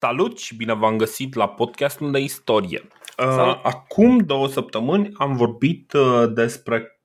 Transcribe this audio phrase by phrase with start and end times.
[0.00, 2.88] Salut și bine v-am găsit la podcastul de istorie.
[3.16, 3.58] Salut.
[3.62, 5.92] Acum două săptămâni am vorbit
[6.34, 7.00] despre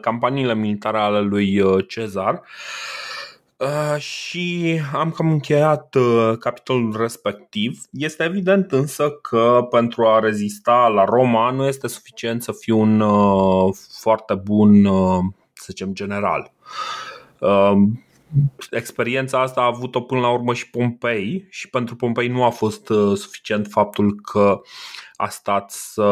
[0.00, 2.42] campaniile militare ale lui Cezar
[3.98, 5.96] și am cam încheiat
[6.38, 7.80] capitolul respectiv.
[7.92, 13.02] Este evident însă că pentru a rezista la Roma nu este suficient să fii un
[14.00, 14.84] foarte bun,
[15.52, 16.52] să zicem, general
[18.70, 22.88] experiența asta a avut-o până la urmă și Pompei și pentru Pompei nu a fost
[22.88, 24.60] uh, suficient faptul că
[25.16, 26.02] a stat să,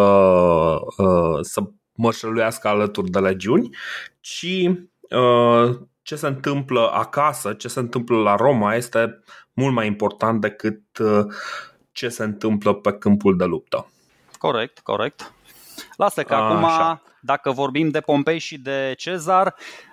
[0.97, 1.61] uh, să
[1.93, 3.77] mărșăluiască alături de legiuni,
[4.21, 4.69] ci
[5.11, 10.83] uh, ce se întâmplă acasă, ce se întâmplă la Roma este mult mai important decât
[11.93, 13.91] ce se întâmplă pe câmpul de luptă.
[14.39, 15.33] Corect, corect.
[15.97, 17.03] Lasă că acum, Așa.
[17.21, 19.88] dacă vorbim de Pompei și de Cezar, Uh,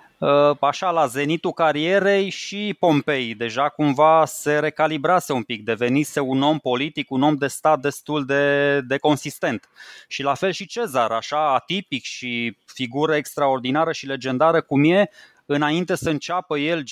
[0.60, 3.34] așa la zenitul carierei și Pompei.
[3.34, 8.24] Deja cumva se recalibrase un pic, devenise un om politic, un om de stat destul
[8.24, 9.68] de, de consistent.
[10.08, 15.10] Și la fel și Cezar, așa atipic și figură extraordinară și legendară cum e,
[15.46, 16.82] înainte să înceapă el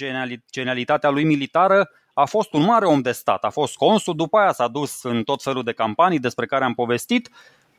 [0.50, 4.52] genialitatea lui militară, a fost un mare om de stat, a fost consul, după aia
[4.52, 7.30] s-a dus în tot felul de campanii despre care am povestit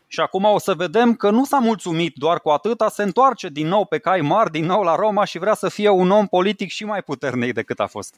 [0.08, 3.67] și acum o să vedem că nu s-a mulțumit doar cu atâta, se întoarce din
[3.67, 6.70] nou pe cai mari, din nou la Roma și vrea să fie un om politic
[6.70, 8.16] și mai puternic decât a fost.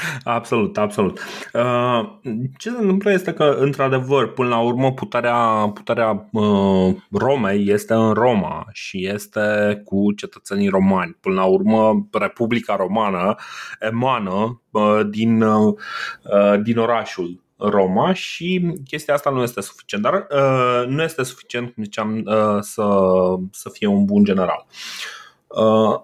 [0.24, 1.20] Absolut, absolut.
[1.52, 2.12] Uh,
[2.58, 8.12] ce se întâmplă este că, într-adevăr, până la urmă, puterea, puterea uh, Romei este în
[8.12, 9.40] Roma și este
[9.84, 11.16] cu cetățenii romani.
[11.20, 13.34] Până la urmă, Republica Romană
[13.80, 15.44] emană uh, din,
[16.62, 21.82] din orașul Roma și chestia asta nu este suficient, dar uh, nu este suficient, cum
[21.82, 22.84] ziceam, uh, să,
[23.50, 24.66] să fie un bun general.
[25.46, 26.00] Uh,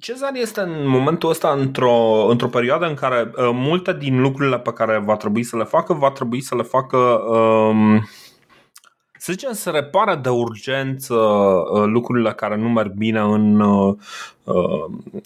[0.00, 4.72] Cezar este în momentul ăsta într-o, într-o perioadă în care uh, multe din lucrurile pe
[4.72, 8.08] care va trebui să le facă, va trebui să le facă, um,
[9.18, 13.94] să zicem, să repară de urgență uh, lucrurile care nu merg bine în, uh,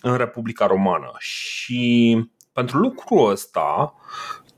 [0.01, 1.13] în Republica Romană.
[1.19, 2.17] Și
[2.53, 3.95] pentru lucrul ăsta,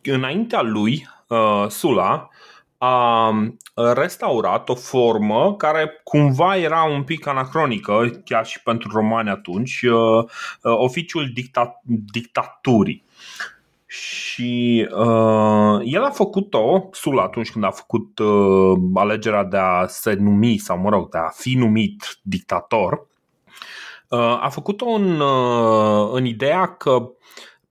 [0.02, 2.28] înaintea lui, uh, Sula
[2.78, 3.32] a
[3.94, 10.24] restaurat o formă care cumva era un pic anacronică, chiar și pentru romani atunci, uh,
[10.62, 13.04] uh, oficiul dicta- dictaturii.
[13.86, 20.12] Și uh, el a făcut-o, Sula, atunci când a făcut uh, alegerea de a se
[20.12, 23.06] numi, sau mă rog, de a fi numit dictator,
[24.08, 27.10] uh, a făcut-o în, uh, în ideea că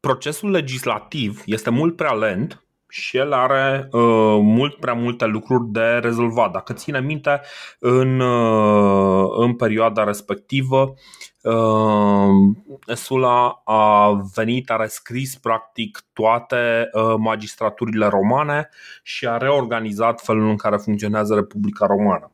[0.02, 6.00] procesul legislativ este mult prea lent și el are uh, mult prea multe lucruri de
[6.02, 6.52] rezolvat.
[6.52, 7.42] Dacă ține minte,
[7.80, 10.94] în, uh, în perioada respectivă,
[11.42, 18.70] uh, Sula a venit, a rescris practic toate uh, magistraturile romane
[19.04, 22.32] și a reorganizat felul în care funcționează Republica Romană.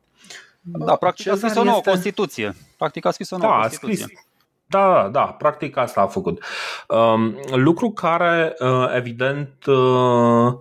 [0.60, 1.90] Da, practic a scris o nouă este...
[1.90, 2.54] Constituție.
[2.76, 4.04] Practic a scris o nouă da, Constituție.
[4.04, 4.27] A scris,
[4.68, 6.44] da, da, practic asta a făcut.
[6.88, 10.54] Um, lucru care, uh, evident, uh,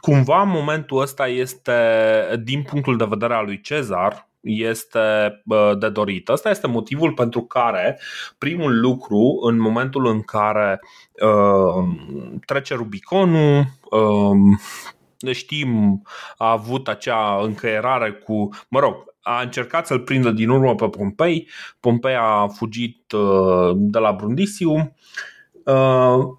[0.00, 1.72] cumva în momentul ăsta este,
[2.42, 6.28] din punctul de vedere al lui Cezar, este uh, de dorit.
[6.28, 8.00] Asta este motivul pentru care
[8.38, 10.80] primul lucru în momentul în care
[11.22, 11.84] uh,
[12.46, 16.02] trece Rubiconul, uh, știm,
[16.36, 21.48] a avut acea încăierare cu, mă rog, a încercat să-l prindă din urmă pe Pompei.
[21.80, 24.96] Pompei a fugit uh, de la Brundisium.
[25.64, 26.38] Uh,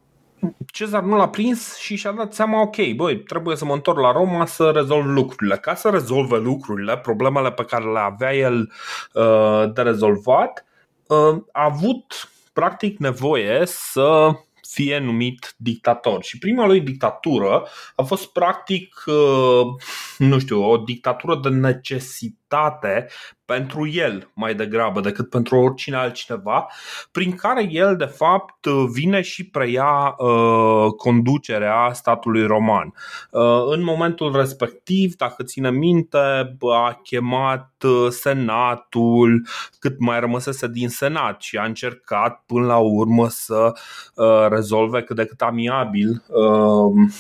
[0.72, 4.12] Cezar nu l-a prins și și-a dat seama, ok, băi, trebuie să mă întorc la
[4.12, 5.58] Roma să rezolv lucrurile.
[5.58, 8.72] Ca să rezolve lucrurile, problemele pe care le avea el
[9.14, 10.66] uh, de rezolvat,
[11.52, 14.32] a avut practic nevoie să
[14.72, 16.24] fie numit dictator.
[16.24, 19.04] Și prima lui dictatură a fost practic,
[20.18, 22.41] nu știu, o dictatură de necesitate
[23.46, 26.68] pentru el mai degrabă decât pentru oricine altcineva,
[27.12, 32.94] prin care el de fapt vine și preia uh, conducerea statului roman.
[33.32, 36.18] Uh, în momentul respectiv, dacă ține minte,
[36.74, 39.46] a chemat uh, senatul
[39.80, 43.72] cât mai rămăsese din senat și a încercat până la urmă să
[44.16, 47.12] uh, rezolve cât de cât amiabil uh,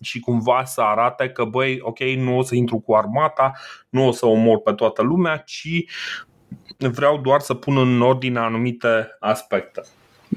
[0.00, 3.52] și cumva să arate că, băi, ok, nu o să intru cu armata,
[3.88, 5.84] nu o să omor pe toată lumea, ci
[6.78, 9.82] vreau doar să pun în ordine anumite aspecte.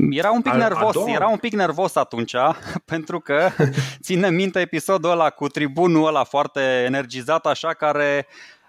[0.10, 2.36] Era un pic nervos, era un pic nervos atunci,
[2.86, 3.50] pentru că
[4.04, 8.28] ține minte episodul ăla cu tribunul ăla foarte energizat, așa, care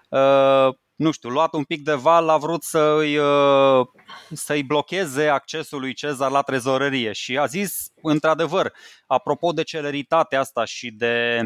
[0.09, 3.87] uh, nu știu, luat un pic de val, a vrut să-i, uh,
[4.31, 8.73] să-i blocheze accesul lui Cezar la trezorerie și a zis, într-adevăr,
[9.07, 11.45] apropo de celeritatea asta și de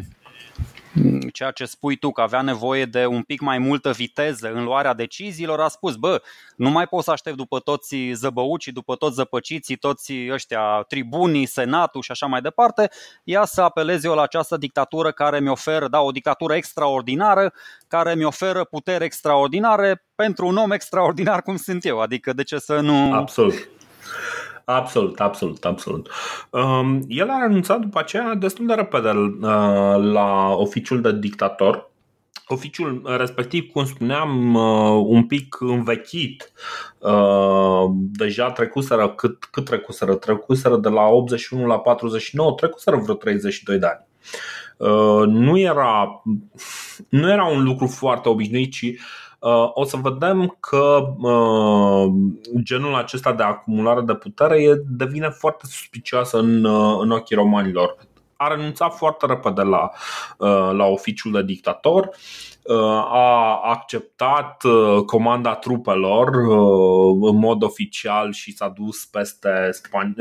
[1.35, 4.93] ceea ce spui tu, că avea nevoie de un pic mai multă viteză în luarea
[4.93, 6.21] deciziilor, a spus, bă,
[6.55, 12.01] nu mai pot să aștept după toți zăbăucii, după toți zăpăciții, toți ăștia tribunii, senatul
[12.01, 12.89] și așa mai departe,
[13.23, 17.53] ia să apelez eu la această dictatură care mi oferă, da, o dictatură extraordinară,
[17.87, 22.57] care mi oferă putere extraordinare pentru un om extraordinar cum sunt eu, adică de ce
[22.57, 23.13] să nu...
[23.13, 23.69] Absolut.
[24.65, 26.09] Absolut, absolut, absolut.
[26.49, 29.39] Um, el a renunțat după aceea destul de repede uh,
[29.97, 31.93] la oficiul de dictator.
[32.47, 36.51] Oficiul respectiv, cum spuneam, uh, un pic învechit,
[36.99, 40.15] uh, deja trecuseră, cât, cât trecuseră?
[40.15, 44.03] Trecuseră de la 81 la 49, trecuseră vreo 32 de ani.
[45.27, 46.23] Nu era,
[47.09, 49.24] nu era un lucru foarte obișnuit, ci Uh,
[49.73, 52.13] o să vedem că uh,
[52.63, 57.97] genul acesta de acumulare de putere devine foarte suspicioasă în, uh, în ochii romanilor.
[58.37, 59.91] A renunțat foarte repede la,
[60.71, 62.09] la oficiul de dictator,
[63.11, 64.63] a acceptat
[65.05, 66.27] comanda trupelor
[67.21, 70.15] în mod oficial și s-a dus peste, Span-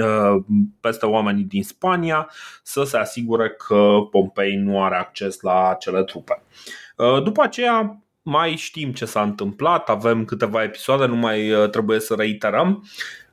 [0.81, 2.31] peste oamenii din Spania
[2.62, 6.43] să se asigure că Pompei nu are acces la acele trupe.
[7.25, 12.15] După aceea mai știm ce s-a întâmplat, avem câteva episoade, nu mai uh, trebuie să
[12.15, 12.88] reiterăm.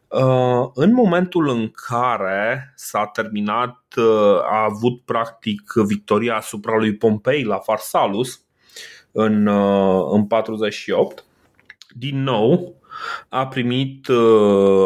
[0.08, 7.44] Uh, în momentul în care s-a terminat, uh, a avut practic victoria asupra lui Pompei
[7.44, 8.42] la Farsalus
[9.12, 9.48] în,
[10.12, 11.26] în 48,
[11.90, 12.76] din nou
[13.30, 14.10] a primit,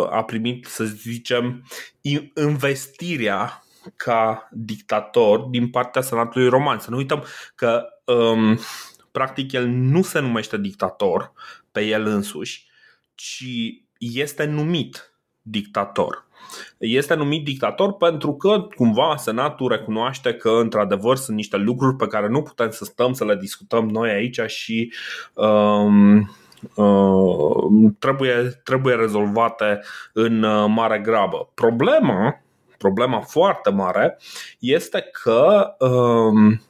[0.09, 1.63] a primit, să zicem,
[2.35, 3.63] investirea
[3.95, 6.79] ca dictator din partea Senatului Roman.
[6.79, 7.23] Să nu uităm
[7.55, 8.59] că um,
[9.15, 11.33] practic el nu se numește dictator
[11.71, 12.67] pe el însuși,
[13.13, 13.45] ci
[13.97, 16.27] este numit dictator.
[16.77, 22.27] Este numit dictator pentru că cumva Senatul recunoaște că într-adevăr sunt niște lucruri pe care
[22.27, 24.93] nu putem să stăm să le discutăm noi aici și
[25.33, 26.17] um,
[26.75, 29.79] uh, trebuie, trebuie rezolvate
[30.13, 31.49] în uh, mare grabă.
[31.53, 32.41] Problema,
[32.77, 34.17] problema foarte mare
[34.59, 36.61] este că um,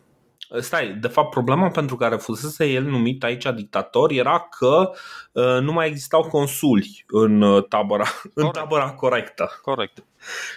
[0.60, 4.92] Stai, de fapt problema pentru care fusese el numit aici dictator era că
[5.31, 8.31] uh, nu mai existau consuli în uh, tabăra, Corect.
[8.34, 9.60] în tabăra corectă.
[9.62, 10.06] Corect.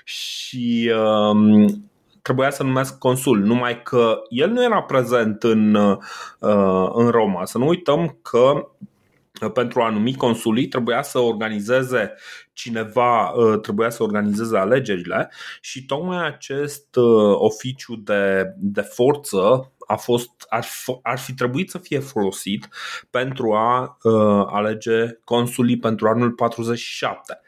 [0.04, 1.90] Și um,
[2.22, 5.96] trebuia să numesc consul, numai că el nu era prezent în, uh,
[6.92, 7.44] în Roma.
[7.44, 8.68] Să nu uităm că
[9.52, 12.14] pentru a numi consulii trebuia să organizeze
[12.52, 15.30] cineva, uh, trebuia să organizeze alegerile
[15.60, 21.70] și tocmai acest uh, oficiu de, de forță a fost, ar, fi, ar fi trebuit
[21.70, 22.68] să fie folosit
[23.10, 27.40] pentru a uh, alege consulii pentru anul 47.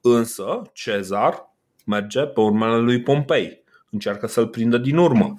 [0.00, 1.50] Însă Cezar
[1.86, 5.34] merge pe urmele lui Pompei, încearcă să-l prindă din urmă.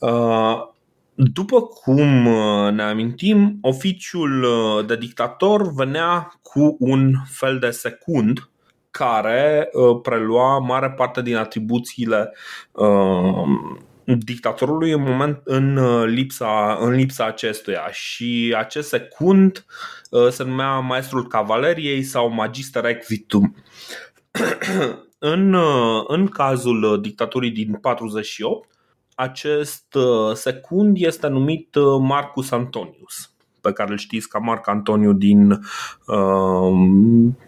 [0.00, 0.74] Uh,
[1.14, 8.50] după cum uh, ne amintim, oficiul uh, de dictator venea cu un fel de secund
[8.90, 12.32] care uh, prelua mare parte din atribuțiile
[14.06, 19.64] dictatorului în, moment, în, lipsa, în lipsa acestuia și acest secund
[20.30, 23.54] se numea maestrul cavaleriei sau magister equitum.
[25.18, 25.56] în,
[26.06, 28.76] în cazul dictaturii din 48,
[29.16, 35.12] acest uh, secund este numit uh, Marcus Antonius, pe care îl știți ca Marc Antoniu
[35.12, 35.60] din,
[36.06, 37.38] um,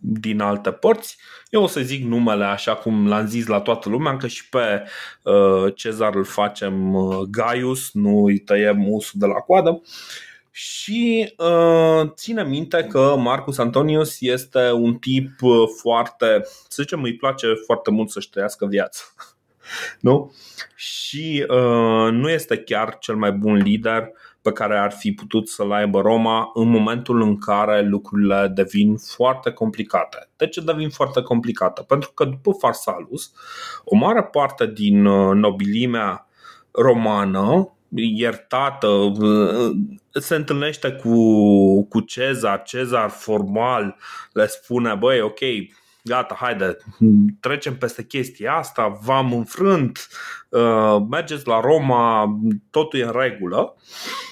[0.00, 1.16] din alte părți.
[1.50, 4.82] Eu o să zic numele așa cum l-am zis la toată lumea, că și pe
[5.22, 6.96] uh, Cezar îl facem
[7.30, 9.82] Gaius, nu îi tăiem usul de la coadă.
[10.50, 15.30] Și uh, ține minte că Marcus Antonius este un tip
[15.80, 19.00] foarte, să zicem, îi place foarte mult să-și trăiască viața
[20.00, 20.34] nu?
[20.74, 24.10] Și uh, nu este chiar cel mai bun lider
[24.48, 29.50] pe care ar fi putut să-l aibă Roma în momentul în care lucrurile devin foarte
[29.50, 30.28] complicate.
[30.36, 31.82] De ce devin foarte complicate?
[31.82, 33.32] Pentru că după Farsalus,
[33.84, 36.26] o mare parte din uh, nobilimea
[36.70, 39.70] romană iertată, uh,
[40.12, 43.96] se întâlnește cu, cu Cezar, Cezar formal
[44.32, 45.40] le spune, băi, ok,
[46.04, 46.76] gata, haide,
[47.40, 50.08] trecem peste chestia asta, v-am înfrânt,
[50.48, 52.38] uh, mergeți la Roma,
[52.70, 53.74] totul e în regulă.
[53.76, 54.27] Uh,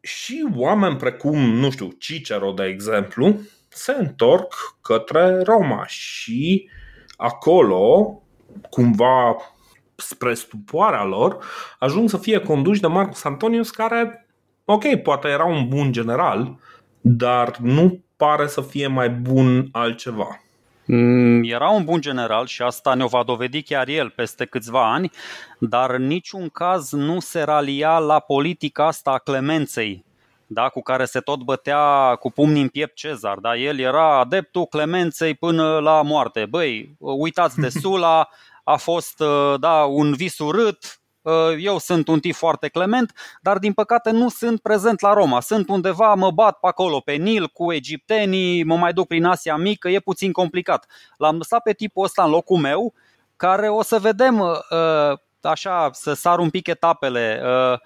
[0.00, 6.70] și oameni precum, nu știu, Cicero, de exemplu, se întorc către Roma și
[7.16, 8.22] acolo,
[8.70, 9.36] cumva
[9.96, 11.44] spre stupoarea lor,
[11.78, 14.26] ajung să fie conduși de Marcus Antonius, care
[14.64, 16.58] ok, poate era un bun general,
[17.00, 20.40] dar nu pare să fie mai bun altceva.
[20.90, 25.10] Mm, era un bun general și asta ne-o va dovedi chiar el peste câțiva ani,
[25.58, 30.04] dar în niciun caz nu se ralia la politica asta a clemenței,
[30.46, 33.38] da, cu care se tot bătea cu pumnii în piept Cezar.
[33.38, 33.56] Da?
[33.56, 36.46] El era adeptul clemenței până la moarte.
[36.46, 38.28] Băi, uitați de Sula,
[38.64, 39.22] a fost
[39.58, 40.97] da, un vis urât, Uh,
[41.58, 45.40] eu sunt un tip foarte clement, dar din păcate nu sunt prezent la Roma.
[45.40, 49.56] Sunt undeva, mă bat pe acolo, pe Nil, cu egiptenii, mă mai duc prin Asia
[49.56, 50.86] Mică, e puțin complicat.
[51.16, 52.94] L-am lăsat pe tipul ăsta în locul meu,
[53.36, 57.42] care o să vedem, uh, așa, să sar un pic etapele.
[57.44, 57.78] Uh,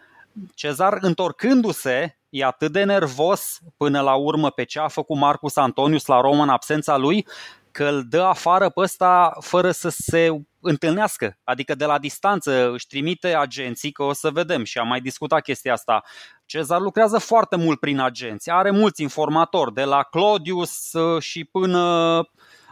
[0.55, 6.07] Cezar, întorcându-se, e atât de nervos până la urmă pe ce a făcut Marcus Antonius
[6.07, 7.27] la Roma în absența lui,
[7.71, 12.87] că îl dă afară pe ăsta fără să se întâlnească, adică de la distanță își
[12.87, 16.02] trimite agenții, că o să vedem și am mai discutat chestia asta.
[16.47, 21.81] Cezar lucrează foarte mult prin agenți, are mulți informatori, de la Claudius uh, și până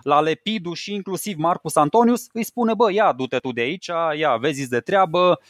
[0.03, 4.37] la Lepidu și inclusiv Marcus Antonius, îi spune, bă, ia, du-te tu de aici, ia,
[4.37, 5.41] vezi de treabă,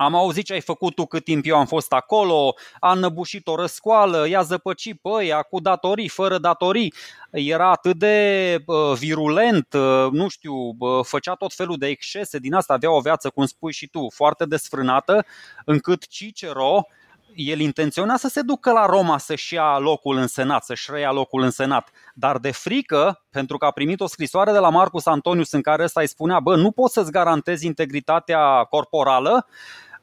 [0.00, 3.56] am auzit ce ai făcut tu cât timp eu am fost acolo, a năbușit o
[3.56, 6.94] răscoală, i-a zăpăcit pe ăia cu datorii, fără datorii.
[7.30, 12.54] Era atât de uh, virulent, uh, nu știu, uh, făcea tot felul de excese, din
[12.54, 15.24] asta avea o viață, cum spui și tu, foarte desfrânată,
[15.64, 16.86] încât Cicero,
[17.34, 21.42] el intenționa să se ducă la Roma să-și ia locul în senat, să-și reia locul
[21.42, 25.52] în senat, dar de frică, pentru că a primit o scrisoare de la Marcus Antonius
[25.52, 29.46] în care ăsta îi spunea, bă, nu poți să-ți garantezi integritatea corporală,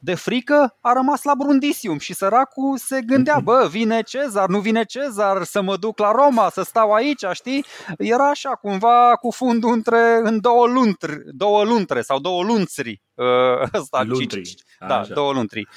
[0.06, 4.84] de frică a rămas la Brundisium și săracul se gândea, bă, vine Cezar, nu vine
[4.84, 7.66] Cezar, să mă duc la Roma, să stau aici, știi?
[7.98, 13.02] Era așa, cumva cu fundul între, în două luntri, două luntre sau două lunțri.
[13.14, 13.26] Uh,
[13.74, 14.54] ăsta, luntri.
[14.88, 15.14] Da, așa.
[15.14, 15.68] două luntri.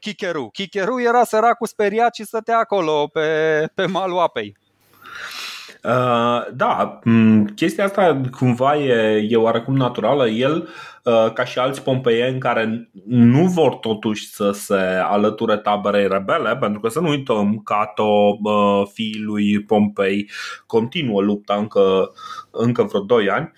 [0.00, 0.48] Chicheru.
[0.52, 4.56] Chicheru era săracul speriat și stătea acolo pe, pe malul apei.
[5.84, 6.98] Uh, da,
[7.54, 10.28] chestia asta cumva e, e oarecum naturală.
[10.28, 10.68] El,
[11.04, 16.80] uh, ca și alți pompeieni care nu vor totuși să se alăture taberei rebele, pentru
[16.80, 20.30] că să nu uităm, Cato, uh, fiii lui Pompei,
[20.66, 22.12] continuă lupta încă,
[22.50, 23.52] încă vreo 2 ani.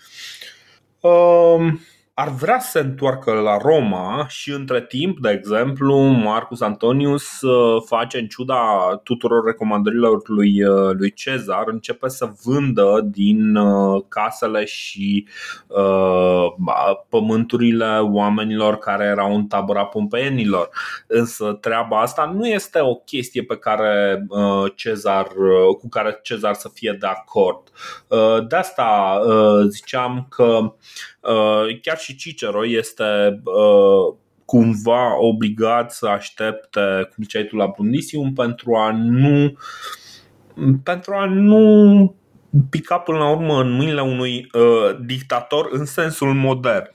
[1.00, 1.73] Uh,
[2.18, 7.82] ar vrea să se întoarcă la Roma și între timp, de exemplu, Marcus Antonius uh,
[7.87, 8.56] face în ciuda
[9.02, 15.26] tuturor recomandărilor lui, uh, lui Cezar, începe să vândă din uh, casele și
[15.66, 16.46] uh,
[17.08, 20.68] pământurile oamenilor care erau în tabăra pompeienilor.
[21.06, 26.54] Însă treaba asta nu este o chestie pe care uh, Cezar, uh, cu care Cezar
[26.54, 27.62] să fie de acord.
[28.08, 30.75] Uh, de asta uh, ziceam că
[31.15, 31.15] Uh,
[31.83, 36.80] chiar și Cicero este uh, cumva obligat să aștepte,
[37.14, 39.56] cum ziceai tu, la Brundisium pentru a nu
[40.83, 42.14] pentru a nu
[42.71, 46.90] pica până la urmă în mâinile unui uh, dictator în sensul modern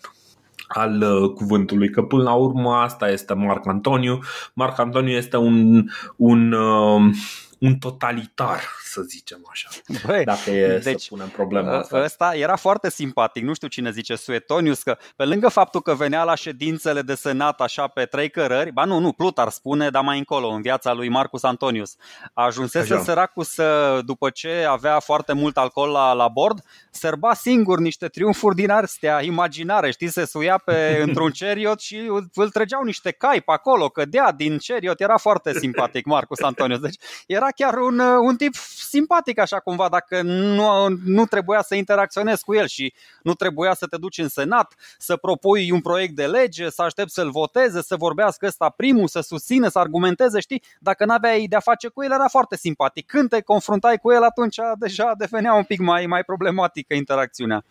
[0.67, 4.19] al uh, cuvântului, că până la urmă asta este Marc Antoniu.
[4.53, 5.85] Marc Antoniu este un,
[6.15, 7.13] un uh,
[7.59, 8.59] un totalitar,
[8.91, 9.69] să zicem așa.
[10.05, 12.01] Băi, dacă e deci, să punem problema asta.
[12.03, 16.24] Ăsta era foarte simpatic, nu știu cine zice, Suetonius, că pe lângă faptul că venea
[16.24, 20.17] la ședințele de senat așa pe trei cărări, ba nu, nu, Plutar spune, dar mai
[20.17, 21.95] încolo, în viața lui Marcus Antonius,
[22.33, 23.03] ajunsese așa.
[23.03, 28.55] săracul să, după ce avea foarte mult alcool la, la bord, sărba singur niște triumfuri
[28.55, 33.51] din astea imaginare, știi, se suia pe, într-un ceriot și îl trăgeau niște cai pe
[33.51, 36.79] acolo, cădea din ceriot, era foarte simpatic Marcus Antonius.
[36.79, 36.95] Deci
[37.27, 38.53] era chiar un, uh, un tip
[38.91, 42.93] simpatic așa cumva dacă nu, nu trebuia să interacționezi cu el și
[43.24, 47.13] nu trebuia să te duci în senat, să propui un proiect de lege, să aștepți
[47.13, 50.63] să-l voteze, să vorbească ăsta primul, să susține, să argumenteze, știi?
[50.79, 53.05] Dacă n-aveai de-a face cu el, era foarte simpatic.
[53.05, 57.63] Când te confruntai cu el, atunci deja devenea un pic mai, mai problematică interacțiunea.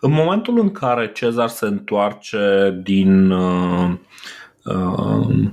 [0.00, 3.90] În momentul în care Cezar se întoarce din uh,
[4.64, 5.50] uh,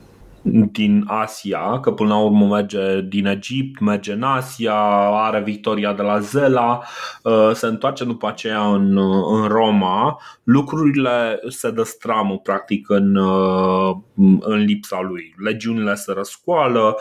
[0.71, 4.75] din Asia, că până la urmă merge din Egipt, merge în Asia,
[5.09, 6.81] are victoria de la Zela,
[7.23, 13.95] uh, se întoarce după aceea în, uh, în Roma, lucrurile se dăstramă practic în, uh,
[14.39, 15.35] în lipsa lui.
[15.37, 16.95] Legiunile se răscoală,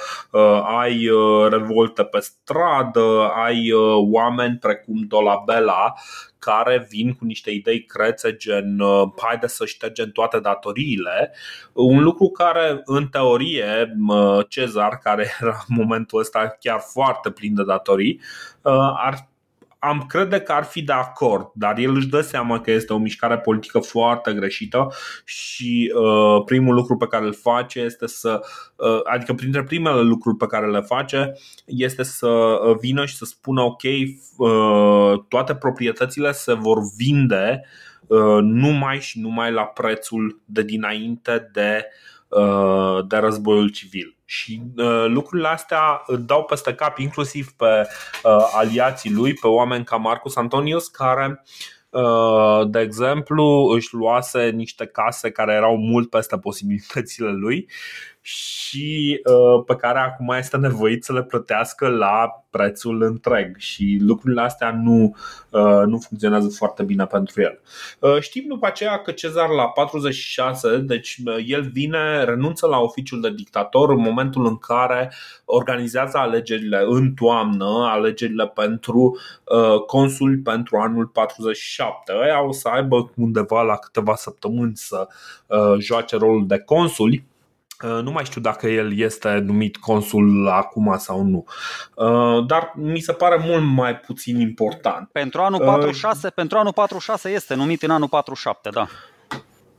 [0.81, 1.11] ai
[1.49, 3.71] revolte pe stradă, ai
[4.13, 5.95] oameni precum Dolabella
[6.39, 11.35] care vin cu niște idei crețe gen uh, haide să ștergem toate datoriile,
[11.73, 13.97] un lucru care în teorie
[14.49, 18.21] Cezar, care era în momentul ăsta chiar foarte plin de datorii,
[18.63, 19.29] uh, ar
[19.79, 22.99] am crede că ar fi de acord, dar el își dă seama că este o
[22.99, 24.93] mișcare politică foarte greșită
[25.25, 28.41] și uh, primul lucru pe care îl face este să,
[28.77, 31.33] uh, adică printre primele lucruri pe care le face
[31.65, 33.83] este să uh, vină și să spună ok,
[34.37, 37.65] uh, toate proprietățile se vor vinde
[38.07, 42.17] uh, numai și numai la prețul de dinainte de uh,
[43.07, 44.19] de războiul civil.
[44.25, 47.89] Și uh, lucrurile astea dau peste cap inclusiv pe
[48.25, 51.43] uh, aliații lui, pe oameni ca Marcus Antonius, care
[51.91, 53.45] uh, de exemplu,
[53.75, 57.69] își luase niște case care erau mult peste posibilitățile lui
[58.21, 64.41] și uh, pe care acum este nevoit să le plătească la prețul întreg și lucrurile
[64.41, 65.17] astea nu,
[65.51, 67.61] uh, nu funcționează foarte bine pentru el.
[67.99, 73.33] Uh, știm după aceea că Cezar la 46, deci el vine, renunță la oficiul de
[73.33, 75.13] dictator în momentul în care
[75.45, 79.19] organizează alegerile în toamnă, alegerile pentru
[79.87, 82.13] consul pentru anul 47.
[82.23, 85.09] Aia o să aibă undeva la câteva săptămâni să
[85.79, 87.38] joace rolul de consuli Uh,
[87.87, 91.45] nu mai știu dacă el este numit consul acum sau nu,
[91.95, 95.09] uh, dar mi se pare mult mai puțin important.
[95.13, 98.87] Pentru anul 46, uh, pentru anul 46 este numit în anul 47, da.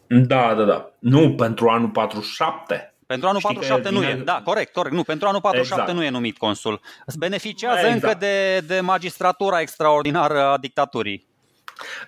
[0.07, 0.89] Da, da, da.
[0.99, 2.93] Nu, pentru anul 47.
[3.05, 4.13] Pentru anul Știi 47 vine...
[4.13, 4.23] nu e.
[4.23, 4.95] Da, corect, corect.
[4.95, 5.99] Nu, pentru anul 47 exact.
[5.99, 6.81] nu e numit consul.
[7.17, 7.93] Beneficiază exact.
[7.93, 11.28] încă de, de magistratura extraordinară a dictaturii.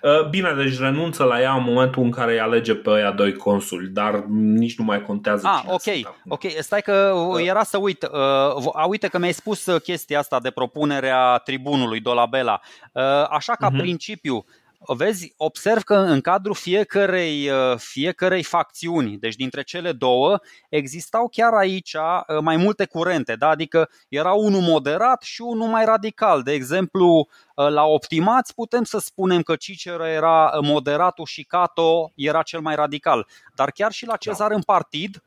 [0.02, 3.32] Uh, bine, deci renunță la ea în momentul în care îi alege pe ăia doi
[3.32, 7.46] consuli, dar nici nu mai contează ah, ok, ok, stai că uh.
[7.46, 12.60] era să uit, uh, uite că mi-ai spus chestia asta de propunerea tribunului Dolabella,
[12.92, 13.78] uh, așa ca uh-huh.
[13.78, 14.44] principiu,
[14.86, 21.52] vezi, observ că în cadrul fiecărei, uh, fiecărei facțiuni, deci dintre cele două, existau chiar
[21.52, 23.48] aici uh, mai multe curente, da?
[23.48, 26.42] adică era unul moderat și unul mai radical.
[26.42, 32.42] De exemplu, uh, la optimați putem să spunem că Cicero era moderatul și Cato era
[32.42, 33.26] cel mai radical.
[33.54, 34.54] Dar chiar și la Cezar da.
[34.54, 35.22] în partid,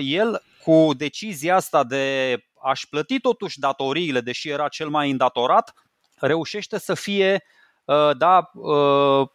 [0.00, 5.74] el cu decizia asta de a-și plăti totuși datoriile, deși era cel mai îndatorat,
[6.18, 7.50] reușește să fie Uh,
[8.16, 9.28] da, uh,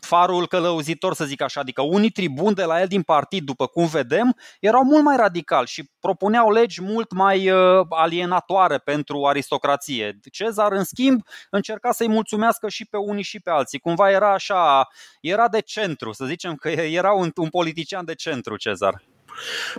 [0.00, 3.86] farul călăuzitor, să zic așa, adică unii tribuni de la el din partid, după cum
[3.86, 10.18] vedem, erau mult mai radicali și propuneau legi mult mai uh, alienatoare pentru aristocrație.
[10.32, 13.78] Cezar, în schimb, încerca să-i mulțumească și pe unii și pe alții.
[13.78, 14.88] Cumva era așa,
[15.20, 19.02] era de centru, să zicem că era un, un politician de centru, Cezar.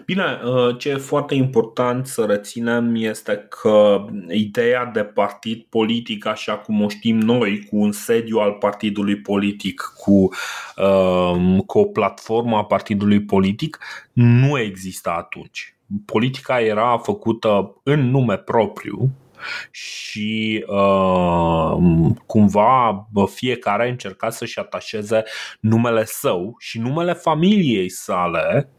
[0.05, 6.57] Bine, uh, ce e foarte important să reținem este că ideea de partid politic, așa
[6.57, 10.29] cum o știm noi, cu un sediu al partidului politic, cu,
[10.83, 13.79] um, cu o platformă a partidului politic,
[14.13, 15.75] nu exista atunci.
[16.05, 19.09] Politica era făcută în nume propriu,
[19.71, 25.23] și uh, cumva fiecare încerca să-și atașeze
[25.59, 28.69] numele său și numele familiei sale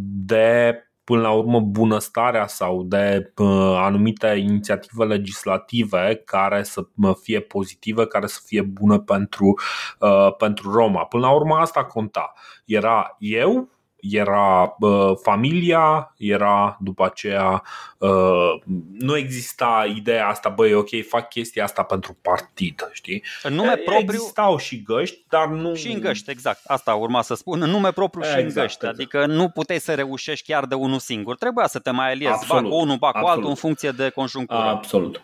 [0.00, 6.86] de până la urmă bunăstarea sau de uh, anumite inițiative legislative care să
[7.22, 9.58] fie pozitive, care să fie bune pentru,
[9.98, 11.04] uh, pentru Roma.
[11.04, 12.32] Până la urmă asta conta.
[12.64, 13.68] Era eu
[14.10, 17.62] era uh, familia, era după aceea
[17.98, 18.54] uh,
[18.98, 23.22] nu exista ideea asta, băi, ok, fac chestia asta pentru partid, știi?
[23.42, 26.60] În nume propriu existau și găști, dar nu Și în găști, exact.
[26.66, 28.98] Asta urma să spun, în nume propriu exact, și în exact, găști, exact.
[28.98, 31.36] adică nu puteai să reușești chiar de unul singur.
[31.36, 34.60] Trebuia să te mai aliezi, ba cu unul, ba cu altul în funcție de conjunctură.
[34.60, 35.22] Absolut.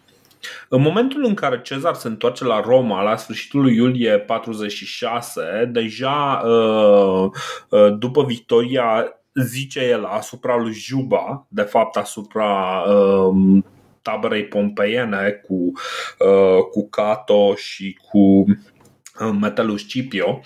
[0.69, 6.43] În momentul în care Cezar se întoarce la Roma la sfârșitul lui iulie 46, deja
[6.45, 7.31] uh,
[7.69, 9.13] uh, după victoria
[9.45, 13.65] zice el asupra lui Juba, de fapt asupra um,
[14.03, 15.55] taberei pompeiene cu,
[16.19, 18.45] uh, cu Cato și cu
[19.41, 20.41] Metellus Scipio,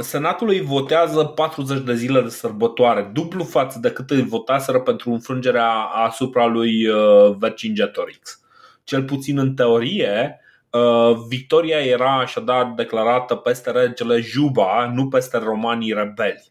[0.00, 5.10] Senatul îi votează 40 de zile de sărbătoare, dublu față de cât îi votaseră pentru
[5.10, 6.86] înfrângerea asupra lui
[7.38, 8.40] Vercingetorix.
[8.84, 10.40] Cel puțin în teorie,
[11.28, 16.50] victoria era așadar declarată peste regele Juba, nu peste romanii rebeli.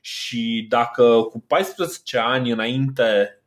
[0.00, 3.37] Și dacă cu 14 ani înainte uh,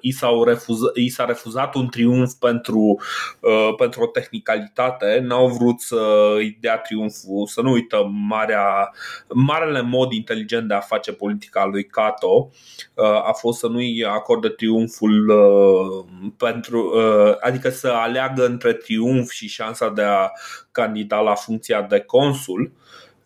[0.00, 3.00] i, s-au refuz, i s-a refuzat un triumf pentru,
[3.40, 8.90] uh, pentru o tehnicalitate, n-au vrut să îi dea triumful, să nu uităm marea,
[9.28, 12.50] marele mod inteligent de a face politica lui Cato
[12.94, 16.04] uh, a fost să nu-i acorde triumful uh,
[16.36, 20.30] pentru, uh, adică să aleagă între triumf și șansa de a
[20.72, 22.72] candida la funcția de consul.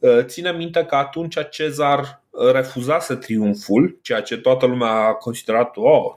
[0.05, 6.15] Uh, ține minte că atunci Cezar refuzase triumful, ceea ce toată lumea a considerat, oh,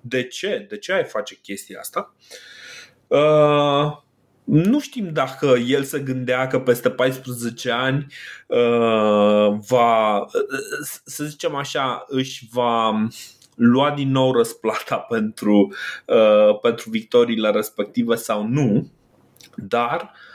[0.00, 0.66] de ce?
[0.68, 2.14] De ce ai face chestia asta?
[3.06, 3.96] Uh,
[4.44, 8.06] nu știm dacă el se gândea că peste 14 ani
[8.46, 10.24] uh, va,
[11.04, 13.06] să zicem așa, își va
[13.54, 15.74] lua din nou răsplata pentru,
[16.06, 18.90] uh, pentru victoriile respective sau nu,
[19.56, 20.30] dar uh,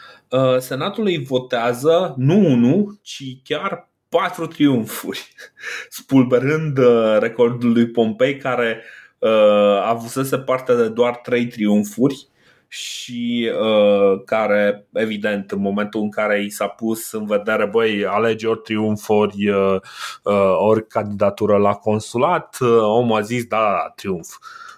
[0.57, 5.27] Senatul îi votează nu unul, ci chiar patru triumfuri,
[5.89, 8.83] spulberând uh, recordul lui Pompei care
[9.19, 12.27] uh, avusese parte de doar trei triumfuri
[12.67, 18.47] și uh, care, evident, în momentul în care i s-a pus în vedere, băi, alege
[18.47, 19.75] ori triumf, ori, uh,
[20.23, 24.27] uh, ori candidatură la consulat, uh, omul a zis, da, da triumf.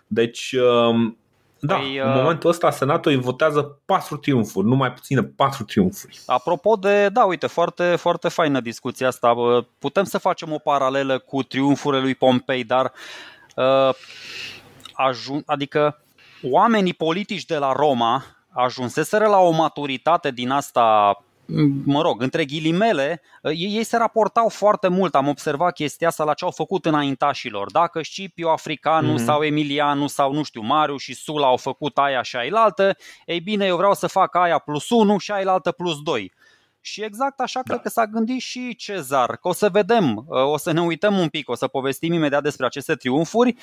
[0.08, 1.12] Deci, uh,
[1.60, 5.64] da, păi, în uh, momentul ăsta Senatul îi votează patru triumfuri, nu mai puține patru
[5.64, 6.20] triumfuri.
[6.26, 9.34] Apropo de, da, uite, foarte, foarte faină discuția asta.
[9.80, 12.92] Putem să facem o paralelă cu triumfurile lui Pompei, dar
[13.56, 13.94] uh,
[14.94, 16.02] ajun, adică
[16.44, 21.18] oamenii politici de la Roma ajunseseră la o maturitate din asta
[21.86, 26.34] mă rog, între ghilimele, ei, ei se raportau foarte mult, am observat chestia asta la
[26.34, 27.72] ce au făcut înaintașilor.
[27.72, 29.24] Dacă Scipio Africanu mm-hmm.
[29.24, 33.66] sau Emilianu sau nu știu, Mariu și Sula au făcut aia și ailaltă, ei bine,
[33.66, 36.34] eu vreau să fac aia plus 1 și ailaltă plus 2.
[36.82, 37.72] Și exact așa da.
[37.72, 41.28] cred că s-a gândit și Cezar, că o să vedem, o să ne uităm un
[41.28, 43.56] pic, o să povestim imediat despre aceste triumfuri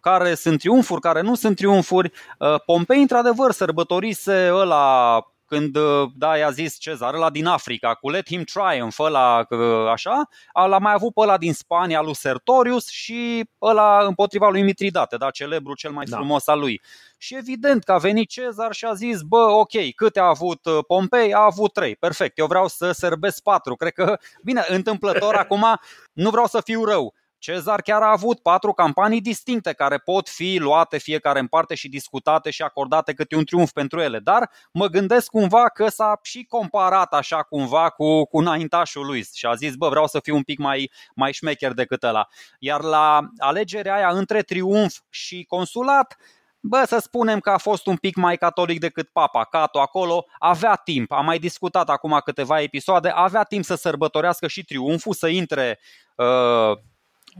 [0.00, 2.12] care sunt triumfuri, care nu sunt triumfuri.
[2.38, 8.10] Uh, Pompei, într-adevăr, sărbătorise ăla când uh, da, i-a zis Cezar, ăla din Africa, cu
[8.10, 10.28] Let Him Triumph, ăla uh, așa,
[10.66, 15.30] l-a mai avut pe ăla din Spania, lui Sertorius și ăla împotriva lui Mitridate, da,
[15.30, 16.16] celebru cel mai da.
[16.16, 16.80] frumos al lui.
[17.18, 21.34] Și evident că a venit Cezar și a zis, bă, ok, câte a avut Pompei?
[21.34, 23.76] A avut trei, perfect, eu vreau să serbesc patru.
[23.76, 25.64] Cred că, bine, întâmplător acum,
[26.12, 30.56] nu vreau să fiu rău, Cezar chiar a avut patru campanii distincte care pot fi
[30.58, 34.86] luate fiecare în parte și discutate și acordate câte un triumf pentru ele, dar mă
[34.86, 39.74] gândesc cumva că s-a și comparat așa cumva cu, cu înaintașul lui și a zis,
[39.74, 42.28] bă, vreau să fiu un pic mai, mai șmecher decât ăla.
[42.58, 46.16] Iar la alegerea aia între triumf și consulat,
[46.62, 49.44] Bă, să spunem că a fost un pic mai catolic decât papa.
[49.44, 54.64] Cato acolo avea timp, am mai discutat acum câteva episoade, avea timp să sărbătorească și
[54.64, 55.78] triumful, să intre
[56.16, 56.78] uh,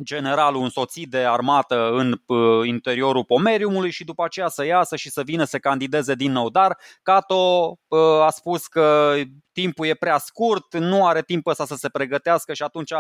[0.03, 5.23] generalul însoțit de armată în uh, interiorul pomeriumului și după aceea să iasă și să
[5.23, 6.51] vină să candideze din nou.
[6.51, 9.15] Dar Cato uh, a spus că
[9.53, 12.91] timpul e prea scurt, nu are timp ăsta să se pregătească și atunci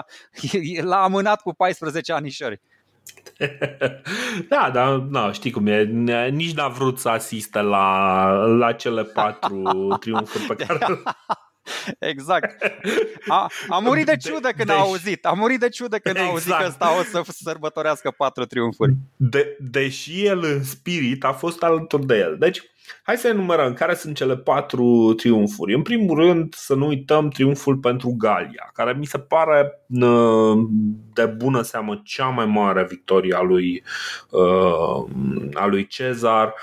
[0.90, 2.60] l-a amânat cu 14 anișori.
[4.48, 5.84] Da, dar no, știi cum e,
[6.28, 9.62] nici n-a vrut să asiste la, la cele patru
[10.00, 11.02] triumfuri pe care
[11.98, 12.72] Exact.
[13.28, 15.26] A, a murit de ciudă când de, a auzit.
[15.26, 16.28] A murit de ciudă când exact.
[16.28, 18.92] a auzit că ăsta o să sărbătorească patru triumfuri.
[19.16, 22.36] De, deși el în spirit a fost alături de el.
[22.38, 22.62] Deci,
[23.02, 25.74] hai să enumerăm care sunt cele patru triumfuri.
[25.74, 29.80] În primul rând, să nu uităm triumful pentru Galia, care mi se pare
[31.12, 33.82] de bună seamă cea mai mare victorie a lui,
[35.52, 36.54] a lui Cezar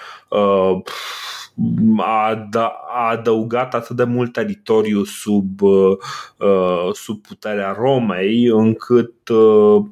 [1.98, 2.48] a,
[2.93, 9.86] a adăugat atât de mult teritoriu sub, uh, sub puterea Romei încât uh,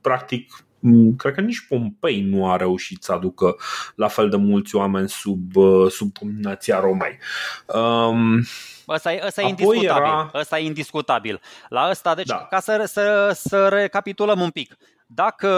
[0.00, 0.64] practic
[1.16, 3.56] cred că nici Pompei nu a reușit să aducă
[3.94, 7.18] la fel de mulți oameni sub, uh, sub dominația Romei.
[7.66, 8.42] Um,
[8.88, 9.84] Ăsta e, ăsta e indiscutabil.
[9.84, 10.30] Era...
[10.34, 11.40] Ăsta e indiscutabil.
[11.68, 12.46] La ăsta, deci, da.
[12.50, 14.76] ca să, să, să recapitulăm un pic.
[15.06, 15.48] Dacă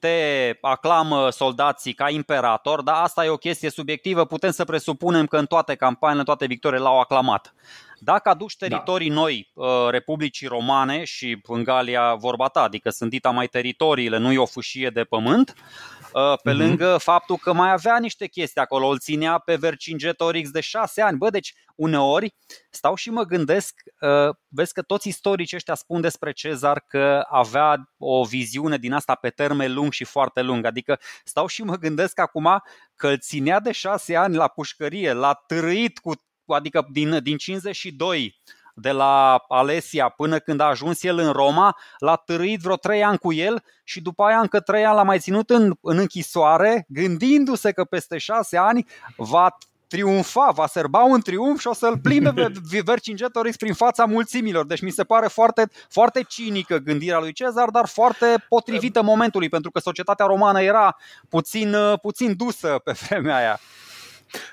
[0.00, 5.36] te aclamă soldații ca imperator, dar asta e o chestie subiectivă, putem să presupunem că
[5.36, 7.54] în toate campaniile, în toate victoriile l-au aclamat.
[7.98, 8.66] Dacă aduci da.
[8.66, 9.14] teritorii da.
[9.14, 14.32] noi uh, Republicii Romane și în Galia vorba ta, adică sunt dita mai teritoriile, nu
[14.32, 15.95] e o fâșie de pământ, Uh,
[16.42, 16.54] pe uh-huh.
[16.54, 21.16] lângă faptul că mai avea niște chestii acolo, îl ținea pe Vercingetorix de șase ani.
[21.16, 22.34] Bă, deci uneori
[22.70, 27.92] stau și mă gândesc, uh, vezi că toți istoricii ăștia spun despre Cezar că avea
[27.98, 30.64] o viziune din asta pe termen lung și foarte lung.
[30.64, 32.62] Adică stau și mă gândesc acum
[32.94, 36.12] că îl ținea de șase ani la pușcărie, l-a trăit cu
[36.54, 38.40] adică din, din 52
[38.78, 43.18] de la Alesia până când a ajuns el în Roma, l-a târâit vreo trei ani
[43.18, 47.72] cu el și după aia încă trei ani l-a mai ținut în, în închisoare, gândindu-se
[47.72, 48.86] că peste șase ani
[49.16, 49.56] va
[49.88, 52.52] triumfa, va serba un triumf și o să-l plimbe pe
[52.84, 54.66] Vercingetorix prin fața mulțimilor.
[54.66, 59.70] Deci mi se pare foarte, foarte cinică gândirea lui Cezar, dar foarte potrivită momentului, pentru
[59.70, 60.96] că societatea romană era
[61.28, 63.60] puțin, puțin dusă pe vremea aia.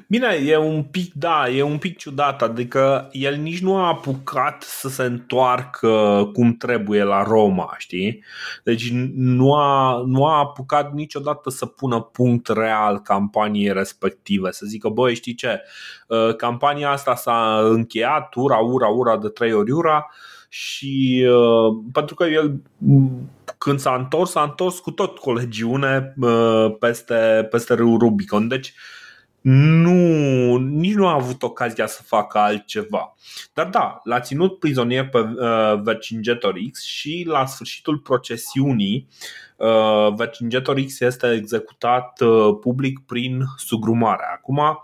[0.08, 4.62] Bine, e un pic, da, e un pic ciudat, adică el nici nu a apucat
[4.62, 8.24] să se întoarcă cum trebuie la Roma, știi?
[8.64, 14.90] Deci nu a, nu a apucat niciodată să pună punct real campaniei respective, să zică,
[14.90, 15.62] băi, știi ce,
[16.08, 20.10] uh, campania asta s-a încheiat, ura, ura, ura de trei ori ura,
[20.50, 22.62] și uh, pentru că el
[23.58, 28.48] când s-a întors, s-a întors cu tot colegiune uh, peste, peste râul Rubicon.
[28.48, 28.74] Deci
[29.44, 33.16] nu, nici nu a avut ocazia să facă altceva.
[33.54, 39.08] Dar da, l-a ținut prizonier pe uh, Vercingetorix și la sfârșitul procesiunii
[39.58, 44.24] uh, Vercingetorix este executat uh, public prin sugrumare.
[44.34, 44.78] Acum, uh,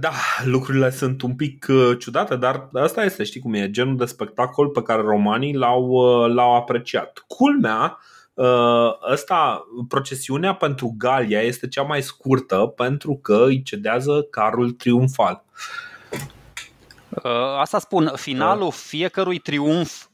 [0.00, 0.12] da,
[0.44, 4.68] lucrurile sunt un pic uh, ciudate, dar asta este, știi cum e, genul de spectacol
[4.68, 7.24] pe care romanii l-au, uh, l-au apreciat.
[7.26, 7.98] Culmea,
[9.12, 15.44] Asta, uh, procesiunea pentru Galia este cea mai scurtă pentru că îi cedează carul triumfal.
[17.58, 20.04] Asta spun, finalul fiecărui triumf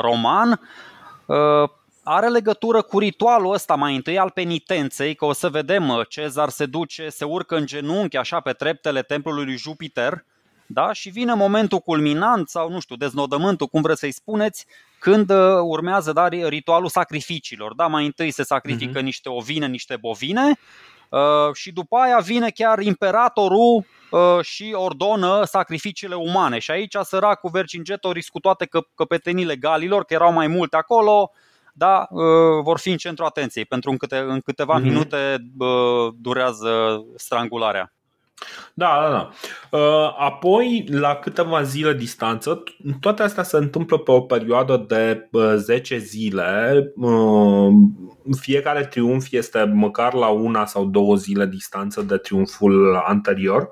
[0.00, 0.60] roman
[2.04, 6.66] are legătură cu ritualul ăsta mai întâi al penitenței, că o să vedem, Cezar se
[6.66, 10.24] duce, se urcă în genunchi așa pe treptele templului lui Jupiter,
[10.74, 10.92] da?
[10.92, 14.66] și vine momentul culminant sau nu știu, deznodământul, cum vreți să-i spuneți,
[14.98, 17.74] când uh, urmează da, ritualul sacrificiilor.
[17.74, 17.86] Da?
[17.86, 19.04] Mai întâi se sacrifică uh-huh.
[19.04, 20.58] niște ovine, niște bovine
[21.08, 26.58] uh, și după aia vine chiar imperatorul uh, și ordonă sacrificiile umane.
[26.58, 31.30] Și aici săracul Vercingetorix cu toate că, căpetenile galilor, că erau mai multe acolo,
[31.72, 33.64] da, uh, vor fi în centru atenției.
[33.64, 34.82] Pentru în, câte, în câteva mm-hmm.
[34.82, 35.36] minute
[36.16, 37.93] durează strangularea.
[38.74, 39.30] Da, da, da.
[39.78, 42.62] Uh, apoi, la câteva zile distanță,
[43.00, 46.92] toate astea se întâmplă pe o perioadă de 10 zile.
[46.96, 47.72] Uh,
[48.38, 53.68] fiecare triumf este măcar la una sau două zile distanță de triumful anterior.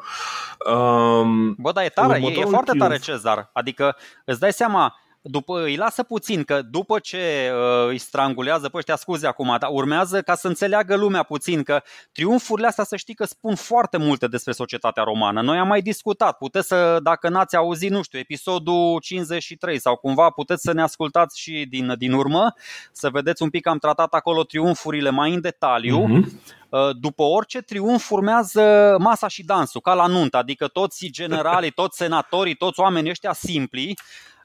[1.57, 2.89] Bă, dar e tare, e, e foarte triumf...
[2.89, 3.51] tare Cezar.
[3.53, 8.77] Adică îți dai seama, după, îi lasă puțin, că după ce uh, îi strangulează pe
[8.77, 11.83] ăștia, scuze acum, dar urmează ca să înțeleagă lumea puțin că
[12.13, 15.43] triumfurile astea să știi că spun foarte multe despre societatea romană.
[15.43, 20.31] Noi am mai discutat, puteți să, dacă n-ați auzit, nu știu, episodul 53 sau cumva
[20.31, 22.55] puteți să ne ascultați și din, din urmă,
[22.93, 26.07] să vedeți un pic, am tratat acolo triumfurile mai în detaliu.
[26.07, 26.61] Mm-hmm
[27.01, 32.55] după orice triumf urmează masa și dansul, ca la nuntă, adică toți generalii, toți senatorii,
[32.55, 33.95] toți oamenii ăștia simpli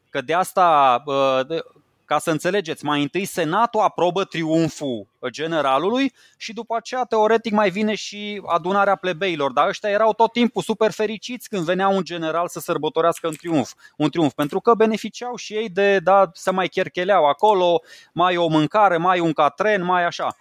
[0.09, 1.03] Că de asta,
[2.05, 7.95] ca să înțelegeți, mai întâi Senatul aprobă triumful generalului și după aceea, teoretic, mai vine
[7.95, 9.51] și adunarea plebeilor.
[9.51, 13.73] Dar ăștia erau tot timpul super fericiți când venea un general să sărbătorească un triumf,
[13.97, 17.81] un triumf pentru că beneficiau și ei de, da, să mai chercheleau acolo,
[18.13, 20.35] mai o mâncare, mai un catren, mai așa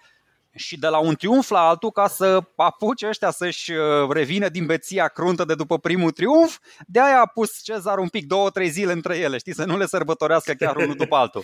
[0.57, 4.65] și de la un triumf la altul ca să apuce ăștia să-și uh, revină din
[4.65, 8.69] beția cruntă de după primul triumf, de aia a pus Cezar un pic două, trei
[8.69, 11.43] zile între ele, știi, să nu le sărbătorească chiar unul după altul.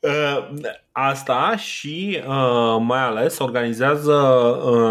[0.00, 0.48] Uh,
[0.92, 4.14] asta și uh, mai ales organizează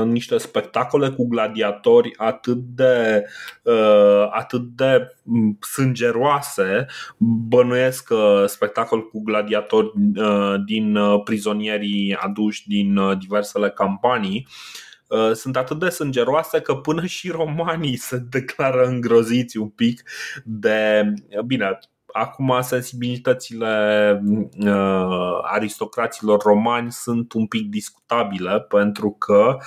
[0.06, 3.26] niște spectacole cu gladiatori atât de,
[4.30, 5.19] atât de mm,
[5.60, 6.86] sângeroase,
[7.18, 8.14] bănuiesc
[8.46, 9.92] spectacol cu gladiatori
[10.66, 14.48] din prizonierii aduși din diversele campanii
[15.34, 20.04] sunt atât de sângeroase că până și romanii se declară îngroziți un pic
[20.44, 21.04] de.
[21.46, 21.80] Bine,
[22.12, 24.22] Acum sensibilitățile
[24.60, 29.58] uh, aristocraților romani sunt un pic discutabile pentru că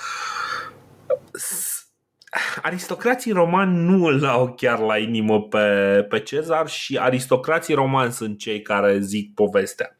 [2.61, 8.37] aristocrații romani nu îl au chiar la inimă pe, pe Cezar și aristocrații romani sunt
[8.37, 9.97] cei care zic povestea.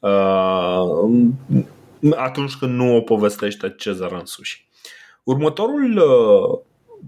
[0.00, 1.10] Uh,
[2.16, 4.68] atunci când nu o povestește Cezar însuși.
[5.22, 6.58] Următorul uh,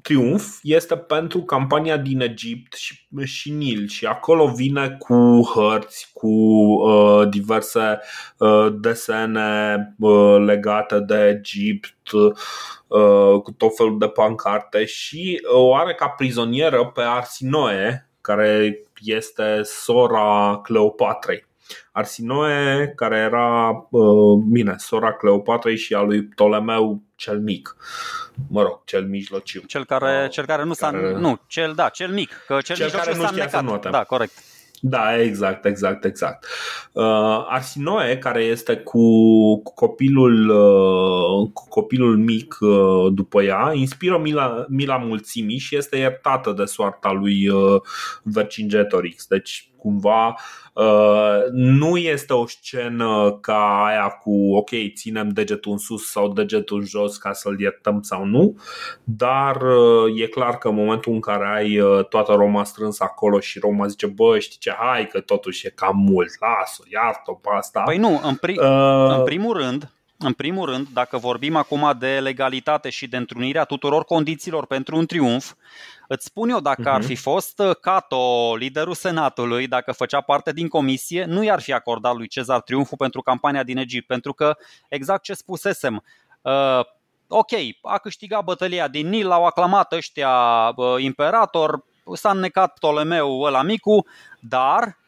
[0.03, 6.29] triumf este pentru campania din Egipt și, și Nil și acolo vine cu hărți, cu
[6.29, 8.01] uh, diverse
[8.38, 15.94] uh, desene uh, legate de Egipt, uh, cu tot felul de pancarte și o are
[15.94, 21.47] ca prizonieră pe Arsinoe, care este sora Cleopatrei.
[21.92, 27.76] Arsinoe, care era, uh, bine, sora Cleopatrei și a lui Ptolemeu cel mic.
[28.48, 29.61] Mă rog, cel mijlociu.
[29.66, 30.90] Cel care, uh, cel care nu s-a.
[30.90, 31.18] Care...
[31.18, 32.44] Nu, cel, da, cel mic.
[32.46, 33.88] Că cel, cel care nu știa să note.
[33.88, 34.33] Da, corect.
[34.81, 36.46] Da, exact, exact, exact.
[36.92, 39.00] Uh, Arsinoe, care este cu,
[39.62, 45.96] cu copilul, uh, cu copilul mic uh, după ea, inspiră mila, mila mulțimii și este
[45.96, 47.81] iertată de soarta lui uh,
[48.22, 49.26] Vercingetorix.
[49.26, 50.37] Deci, cu cumva
[50.72, 56.79] uh, nu este o scenă ca aia cu ok, ținem degetul în sus sau degetul
[56.79, 58.61] în jos ca să-l iertăm sau nu,
[59.05, 63.59] dar uh, e clar că în momentul în care ai toată Roma strânsă acolo și
[63.59, 67.81] Roma zice bă, știi ce, hai că totuși e cam mult, las-o, iartă-o pe asta.
[67.81, 69.16] Păi nu, în, pri- uh...
[69.16, 74.04] în primul rând, în primul rând, dacă vorbim acum de legalitate și de întrunirea tuturor
[74.04, 75.52] condițiilor pentru un triumf,
[76.09, 76.92] îți spun eu, dacă uh-huh.
[76.92, 77.07] ar mhm.
[77.07, 82.14] fi fost uh, Cato, liderul Senatului, dacă făcea parte din comisie, nu i-ar fi acordat
[82.14, 84.57] lui Cezar triumful pentru campania din Egipt, pentru că,
[84.88, 86.04] exact ce spusesem,
[86.42, 86.81] uh,
[87.28, 87.50] ok,
[87.83, 90.33] a câștigat bătălia din Nil, l-au aclamat ăștia
[90.76, 94.07] uh, imperator, s-a înnecat Ptolemeu ăla micu,
[94.40, 94.98] dar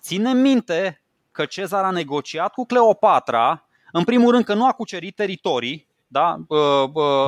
[0.00, 5.14] ține minte că Cezar a negociat cu Cleopatra în primul rând că nu a cucerit
[5.14, 6.36] teritorii, da?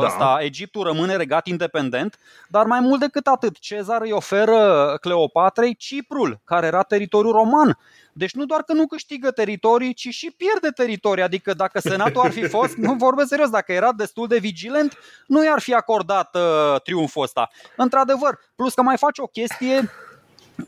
[0.00, 0.06] Da.
[0.06, 2.18] Asta, Egiptul rămâne regat independent,
[2.48, 7.78] dar mai mult decât atât, Cezar îi oferă Cleopatrei Ciprul, care era teritoriul roman.
[8.12, 11.22] Deci nu doar că nu câștigă teritorii, ci și pierde teritorii.
[11.22, 15.44] Adică dacă senatul ar fi fost, nu vorbesc serios, dacă era destul de vigilent, nu
[15.44, 17.48] i-ar fi acordat uh, triumful ăsta.
[17.76, 19.90] Într-adevăr, plus că mai face o chestie,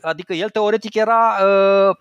[0.01, 1.95] adică el teoretic era uh,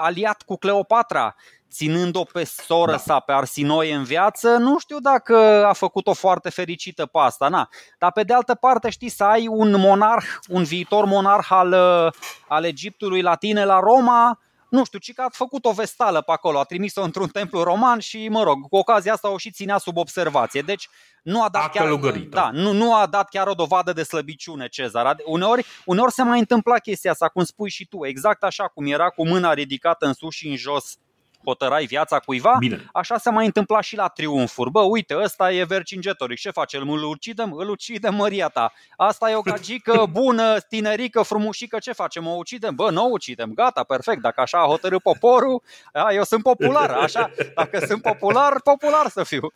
[0.00, 1.34] aliat cu Cleopatra
[1.74, 2.96] ținând-o pe soră da.
[2.96, 7.48] sa, pe Arsinoie în viață, nu știu dacă a făcut-o foarte fericită pe asta.
[7.48, 7.68] Na.
[7.98, 12.12] Dar pe de altă parte, știi, să ai un monarh, un viitor monarh al, uh,
[12.48, 16.32] al Egiptului la tine la Roma, nu știu, ci că a făcut o vestală pe
[16.32, 19.78] acolo, a trimis-o într-un templu roman și, mă rog, cu ocazia asta o și ținea
[19.78, 20.60] sub observație.
[20.60, 20.88] Deci
[21.22, 21.94] nu a dat, a chiar,
[22.28, 25.16] da, nu, nu a dat chiar o dovadă de slăbiciune Cezar.
[25.24, 29.08] Uneori, uneori se mai întâmpla chestia asta, cum spui și tu, exact așa cum era
[29.08, 30.96] cu mâna ridicată în sus și în jos
[31.44, 32.88] hotărai viața cuiva, Bine.
[32.92, 34.70] așa se mai întâmpla și la triumfuri.
[34.70, 36.76] Bă, uite, ăsta e Vercingetoric, ce face?
[36.76, 37.52] Îl ucidem?
[37.52, 38.72] Îl ucidem măria ta.
[38.96, 42.26] Asta e o gagică bună, tinerică, frumușică, ce facem?
[42.26, 42.74] O ucidem?
[42.74, 44.20] Bă, nu o ucidem, gata, perfect.
[44.20, 49.22] Dacă așa a hotărât poporul, a, eu sunt popular, așa, dacă sunt popular, popular să
[49.22, 49.52] fiu.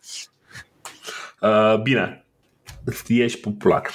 [1.41, 2.25] Uh, bine,
[3.07, 3.89] ești popular.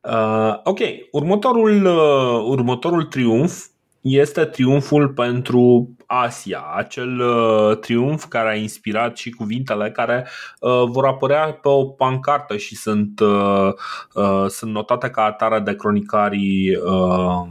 [0.00, 0.78] Uh, ok,
[1.10, 3.64] următorul, uh, următorul triumf
[4.00, 10.26] este triumful pentru Asia, acel uh, triumf care a inspirat și cuvintele care
[10.60, 13.72] uh, vor apărea pe o pancartă și sunt, uh,
[14.14, 17.46] uh, sunt notate ca atare de cronicarii uh,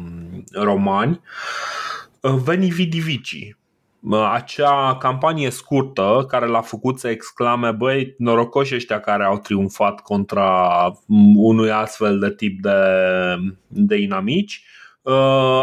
[0.51, 1.21] romani.
[2.21, 3.55] Uh, Veni Vidi Vici,
[4.01, 10.01] uh, acea campanie scurtă care l-a făcut să exclame băi, norocoși ăștia care au triumfat
[10.01, 10.91] contra
[11.35, 12.79] unui astfel de tip de,
[13.67, 14.78] de inamici Uh,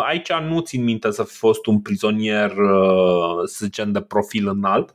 [0.07, 4.95] aici nu țin minte să fi fost un prizonier, uh, să zicem, de profil înalt.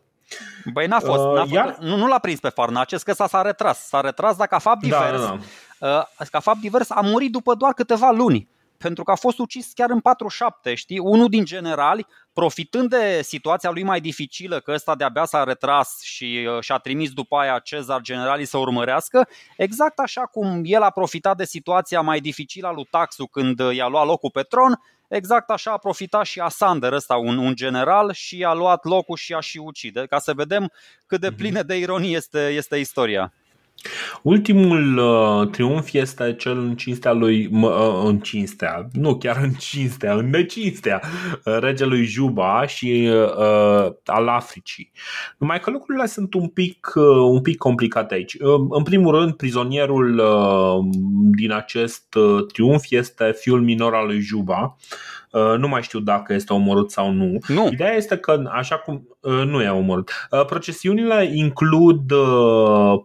[0.73, 1.23] Băi, n-a fost.
[1.23, 1.77] N-a uh, Iar...
[1.79, 3.87] Nu, nu l-a prins pe Farnaces, că s-a, s-a retras.
[3.87, 5.37] S-a retras, dar ca fapt da, divers, da,
[5.79, 6.07] da.
[6.31, 8.49] ca fapt divers a murit după doar câteva luni
[8.81, 10.99] pentru că a fost ucis chiar în 47, știi?
[10.99, 16.47] Unul din generali, profitând de situația lui mai dificilă, că ăsta de-abia s-a retras și
[16.55, 21.37] uh, și-a trimis după aia Cezar generalii să urmărească, exact așa cum el a profitat
[21.37, 25.49] de situația mai dificilă a lui Taxu când uh, i-a luat locul pe tron, exact
[25.49, 29.39] așa a profitat și Asander ăsta, un, un general, și a luat locul și a
[29.39, 30.71] și ucide, ca să vedem
[31.05, 31.37] cât de mhm.
[31.37, 33.33] plină de ironie este, este istoria.
[34.21, 40.13] Ultimul uh, triumf este cel în cinstea lui, uh, în cinstea, nu chiar în cinstea,
[40.13, 41.01] în necinstea
[41.45, 44.91] uh, regelui Juba și uh, al Africii.
[45.37, 48.33] Numai că lucrurile sunt un pic, uh, un pic complicate aici.
[48.33, 50.95] Uh, în primul rând, prizonierul uh,
[51.35, 55.20] din acest uh, triumf este fiul minor al lui Juba, Uh,
[55.57, 57.37] nu mai știu dacă este omorât sau nu.
[57.47, 57.67] nu.
[57.71, 62.01] Ideea este că, așa cum uh, nu e omorât, uh, procesiunile includ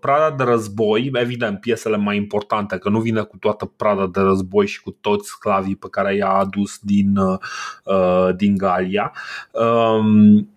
[0.01, 4.67] prada de război, evident, piesele mai importante, că nu vine cu toată prada de război
[4.67, 7.19] și cu toți sclavii pe care i-a adus din,
[8.37, 9.13] din Galia
[9.51, 10.49] um,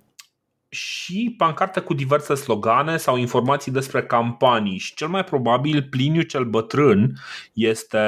[0.70, 4.78] și pancarte cu diverse slogane sau informații despre campanii.
[4.78, 7.14] Și cel mai probabil Pliniu cel bătrân
[7.54, 8.00] este,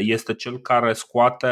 [0.00, 1.48] este cel care scoate,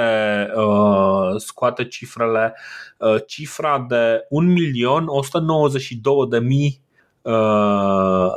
[0.57, 2.57] uh, scoate cifrele,
[2.97, 6.90] uh, cifra de 1.192.000 Uh,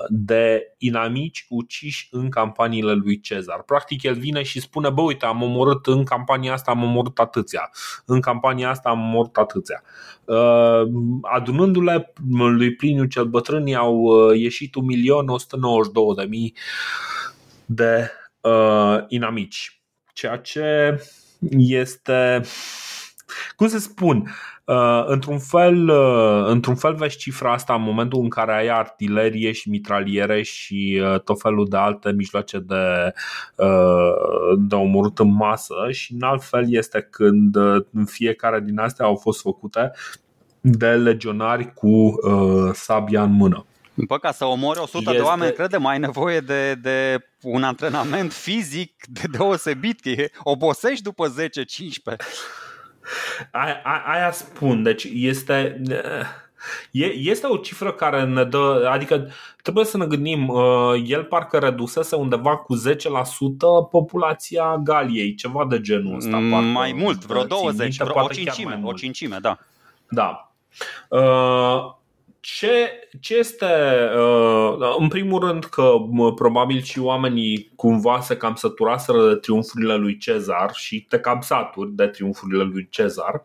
[0.09, 3.63] de inamici uciși în campaniile lui Cezar.
[3.63, 7.71] Practic el vine și spune, bă uite, am omorât în campania asta, am omorât atâția,
[8.05, 9.83] în campania asta am omorât atâția.
[10.25, 10.81] Uh,
[11.21, 14.73] adunându-le lui Pliniu cel bătrân i-au uh, ieșit
[16.25, 16.29] 1.192.000
[17.65, 19.81] de uh, inamici,
[20.13, 20.97] ceea ce
[21.57, 22.41] este
[23.55, 24.29] cum să spun,
[24.65, 29.51] Uh, într-un, fel, uh, într-un fel vezi cifra asta în momentul în care ai artilerie
[29.51, 33.13] și mitraliere și uh, tot felul de alte mijloace de,
[33.55, 39.05] uh, de omorât în masă și în alt fel este când uh, fiecare din astea
[39.05, 39.91] au fost făcute
[40.61, 43.65] de legionari cu uh, sabia în mână.
[43.93, 45.21] Bă, ca să omori 100 este...
[45.21, 50.11] de oameni, crede, mai ai nevoie de, de un antrenament fizic de deosebit, că
[50.43, 51.33] obosești după 10-15.
[53.51, 55.81] Aia, aia spun, deci este...
[57.13, 59.27] Este o cifră care ne dă, adică
[59.61, 62.79] trebuie să ne gândim, uh, el parcă redusese undeva cu 10%
[63.91, 66.37] populația Galiei, ceva de genul ăsta.
[66.37, 69.57] Mm, parcă, mai mult, vreo 20, vreo o cincime, o cincime, da.
[70.09, 70.53] Da.
[71.09, 71.93] Uh,
[72.43, 73.65] ce, ce este,
[74.17, 75.91] uh, în primul rând că
[76.35, 81.91] probabil și oamenii cumva se cam săturaseră de triumfurile lui Cezar și te cam saturi
[81.91, 83.43] de triumfurile lui Cezar.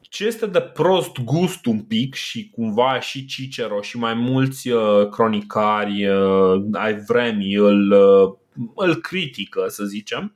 [0.00, 5.08] Ce este de prost gust un pic și cumva și Cicero și mai mulți uh,
[5.08, 7.92] cronicari uh, ai vremii îl,
[8.74, 10.34] îl critică, să zicem,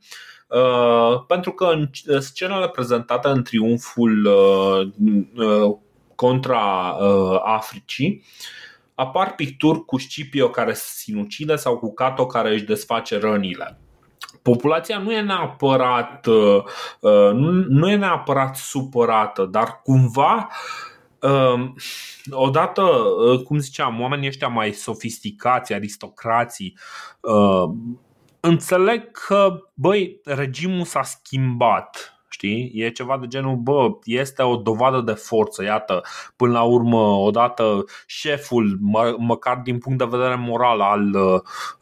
[1.27, 1.89] pentru că în
[2.21, 4.29] scenele prezentate în triumful
[6.19, 8.25] contra uh, Africii,
[8.95, 13.79] apar picturi cu Scipio care se sinucide sau cu Cato care își desface rănile.
[14.43, 16.63] Populația nu e neapărat uh,
[17.01, 17.31] uh,
[17.69, 20.49] nu e neapărat supărată, dar cumva
[21.21, 21.73] uh,
[22.31, 26.79] odată, uh, cum ziceam, oamenii ăștia mai sofisticați, aristocrații,
[27.21, 27.71] uh,
[28.41, 32.73] înțeleg că, băi, regimul s-a schimbat Știi?
[32.75, 36.03] E ceva de genul, bă, este o dovadă de forță, iată,
[36.37, 41.15] până la urmă, odată șeful, mă, măcar din punct de vedere moral al,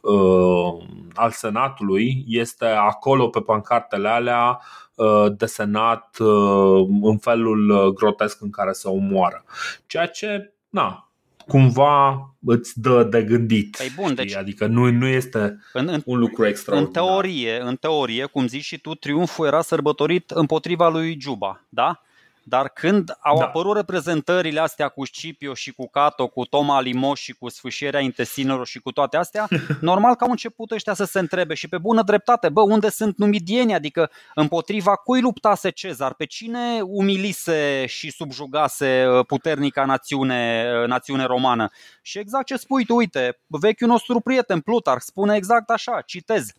[0.01, 0.83] uh,
[1.13, 4.59] al Senatului, este acolo pe pancartele alea
[4.95, 9.43] uh, desenat uh, în felul grotesc în care se omoară.
[9.85, 11.06] Ceea ce, na,
[11.47, 13.75] cumva îți dă de gândit.
[13.77, 17.03] Păi bun, deci, adică nu, nu este în, în, un lucru extraordinar.
[17.03, 22.01] În teorie, în teorie, cum zici și tu, triumful era sărbătorit împotriva lui Juba, da?
[22.49, 23.43] Dar când au da.
[23.43, 28.67] apărut reprezentările astea cu Scipio și cu Cato, cu Toma Limos și cu sfâșierea intestinelor
[28.67, 29.47] și cu toate astea,
[29.81, 33.17] normal că au început ăștia să se întrebe și pe bună dreptate, bă, unde sunt
[33.17, 33.73] numidieni?
[33.73, 36.13] Adică împotriva cui luptase Cezar?
[36.13, 41.69] Pe cine umilise și subjugase uh, puternica națiune, uh, națiune romană?
[42.01, 46.51] Și exact ce spui tu, uite, vechiul nostru prieten Plutarh spune exact așa, citez.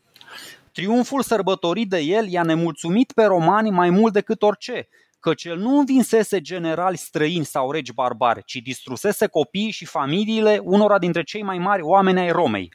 [0.72, 4.88] Triumful sărbătorit de el i-a nemulțumit pe romani mai mult decât orice
[5.20, 10.98] căci el nu învinsese generali străini sau regi barbari, ci distrusese copiii și familiile unora
[10.98, 12.72] dintre cei mai mari oameni ai Romei.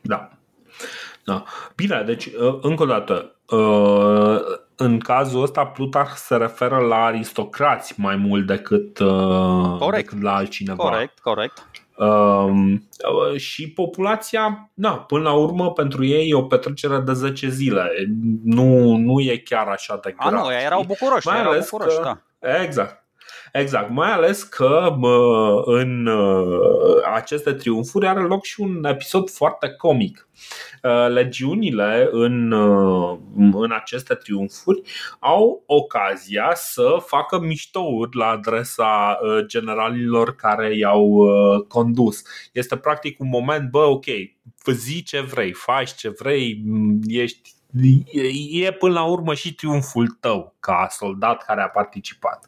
[0.00, 0.28] Da.
[1.24, 1.44] da.
[1.76, 4.40] Bine, deci, uh, încă o dată, uh,
[4.76, 10.04] în cazul ăsta Plutarh se referă la aristocrați mai mult decât, uh, corect.
[10.04, 10.90] decât la altcineva.
[10.90, 11.66] Corect, corect.
[11.98, 12.88] Um,
[13.36, 17.90] și populația, na, până la urmă, pentru ei e o petrecere de 10 zile.
[18.44, 20.32] Nu, nu e chiar așa de grav.
[20.32, 22.62] A, nu, erau bucuroși, mai erau bucuroși, că, da.
[22.62, 23.07] Exact.
[23.52, 29.68] Exact, mai ales că mă, în uh, aceste triumfuri are loc și un episod foarte
[29.68, 30.28] comic.
[30.82, 33.18] Uh, legiunile în, uh,
[33.52, 34.82] în aceste triumfuri
[35.18, 41.26] au ocazia să facă miștouri la adresa generalilor care i-au
[41.68, 42.22] condus.
[42.52, 44.04] Este practic un moment, bă, ok,
[44.66, 46.64] zi ce vrei, faci ce vrei,
[47.06, 47.56] ești
[48.50, 52.44] e până la urmă și triumful tău ca soldat care a participat.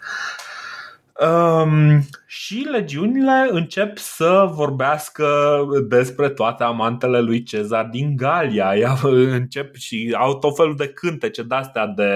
[1.29, 5.59] Um, și legiunile încep să vorbească
[5.89, 8.75] despre toate amantele lui Cezar din Galia.
[8.75, 12.13] Ia, încep și au tot felul de cântece de-astea de,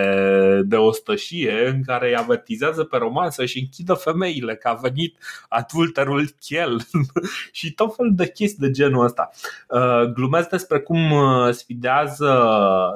[0.64, 6.28] de ostășie în care îi avertizează pe roman să-și închidă femeile că a venit adulterul
[6.40, 6.80] chel
[7.52, 9.30] și tot felul de chestii de genul ăsta.
[9.68, 12.44] Uh, glumesc despre cum uh, sfidează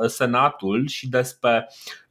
[0.06, 2.07] senatul și despre Uh,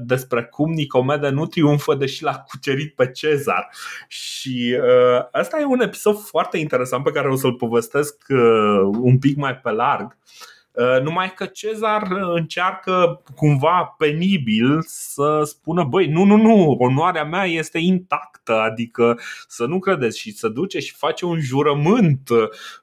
[0.00, 3.68] despre cum Nicomede nu triumfă deși l-a cucerit pe Cezar.
[4.08, 9.18] Și uh, asta e un episod foarte interesant pe care o să-l povestesc uh, un
[9.18, 10.16] pic mai pe larg.
[10.76, 17.44] Uh, numai că Cezar încearcă cumva penibil să spună Băi, nu, nu, nu, onoarea mea
[17.44, 19.18] este intactă Adică
[19.48, 20.18] să nu credeți.
[20.18, 22.28] Și să duce și face un jurământ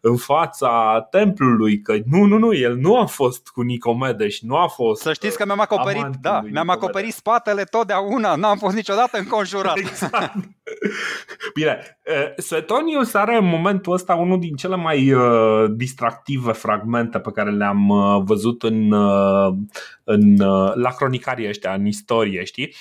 [0.02, 4.56] în fața templului Că nu, nu, nu, el nu a fost cu Nicomede și nu
[4.56, 9.18] a fost Să știți că mi-am acoperit, da, mi-am acoperit spatele totdeauna N-am fost niciodată
[9.18, 9.78] înconjurat.
[9.78, 10.34] Exact.
[11.56, 17.32] Bine, uh, Suetonius are în momentul ăsta unul din cele mai uh, distractive fragmente pe
[17.32, 18.94] care le-am am văzut în,
[20.04, 20.36] în,
[20.74, 22.76] la cronicarii ăștia, în istorie, știi?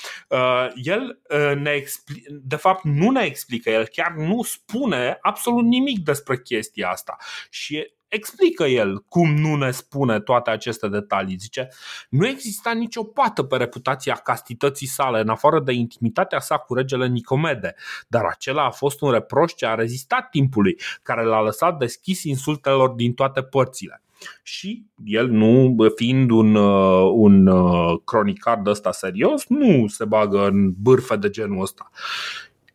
[0.75, 1.21] El
[1.63, 6.89] ne expli- de fapt nu ne explică, el chiar nu spune absolut nimic despre chestia
[6.89, 7.17] asta
[7.51, 11.37] și explică el cum nu ne spune toate aceste detalii.
[11.39, 11.69] Zice,
[12.09, 17.07] nu exista nicio pată pe reputația castității sale, în afară de intimitatea sa cu regele
[17.07, 17.75] Nicomede,
[18.09, 22.89] dar acela a fost un reproș ce a rezistat timpului, care l-a lăsat deschis insultelor
[22.89, 24.03] din toate părțile.
[24.43, 30.47] Și el, nu fiind un, uh, un uh, cronicar de ăsta serios, nu se bagă
[30.47, 31.91] în bârfe de genul ăsta.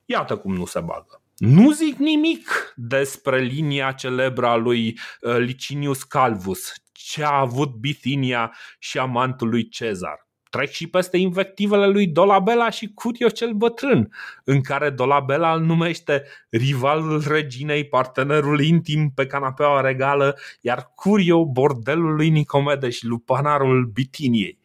[0.06, 1.22] Iată cum nu se bagă.
[1.38, 8.54] Nu zic nimic despre linia celebră a lui uh, Licinius Calvus, ce a avut Bithinia
[8.80, 14.12] și amantul lui Cezar trec și peste invectivele lui Dolabella și Curio cel bătrân,
[14.44, 22.16] în care Dolabella îl numește rivalul reginei, partenerul intim pe canapeaua regală, iar Curio bordelul
[22.16, 24.60] lui Nicomede și lupanarul Bitiniei.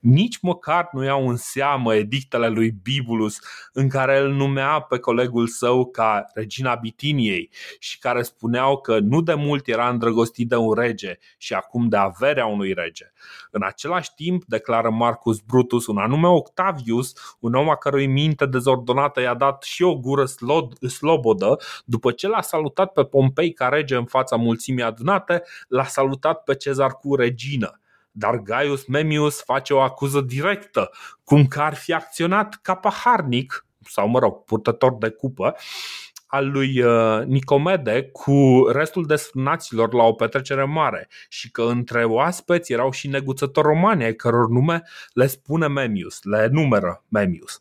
[0.00, 3.38] Nici măcar nu iau în seamă edictele lui Bibulus,
[3.72, 9.20] în care îl numea pe colegul său ca regina Bitiniei și care spuneau că nu
[9.20, 13.12] de mult era îndrăgostit de un rege și acum de averea unui rege.
[13.50, 18.46] În același timp, declară Marcus Marcus Brutus, un anume Octavius, un om a cărui minte
[18.46, 20.24] dezordonată i-a dat și o gură
[20.88, 26.42] slobodă, după ce l-a salutat pe Pompei ca rege în fața mulțimii adunate, l-a salutat
[26.42, 27.80] pe Cezar cu regină.
[28.10, 30.90] Dar Gaius Memius face o acuză directă,
[31.24, 35.56] cum că ar fi acționat ca paharnic, sau mă rog, purtător de cupă,
[36.28, 42.72] al lui uh, Nicomede cu restul desfrânaților la o petrecere mare și că între oaspeți
[42.72, 47.58] erau și neguțători romani ai căror nume le spune Memius, le numeră Memius.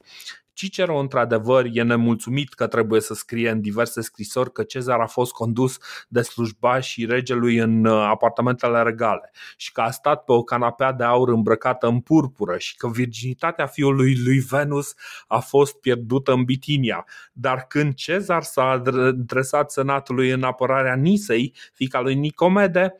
[0.57, 5.31] Cicero, într-adevăr, e nemulțumit că trebuie să scrie în diverse scrisori că Cezar a fost
[5.31, 5.77] condus
[6.07, 11.03] de slujbașii regelui în uh, apartamentele regale și că a stat pe o canapea de
[11.03, 14.93] aur îmbrăcată în purpură și că virginitatea fiului lui Venus
[15.27, 17.05] a fost pierdută în Bitinia.
[17.33, 22.95] Dar când Cezar s-a adresat senatului în apărarea Nisei, fica lui Nicomede,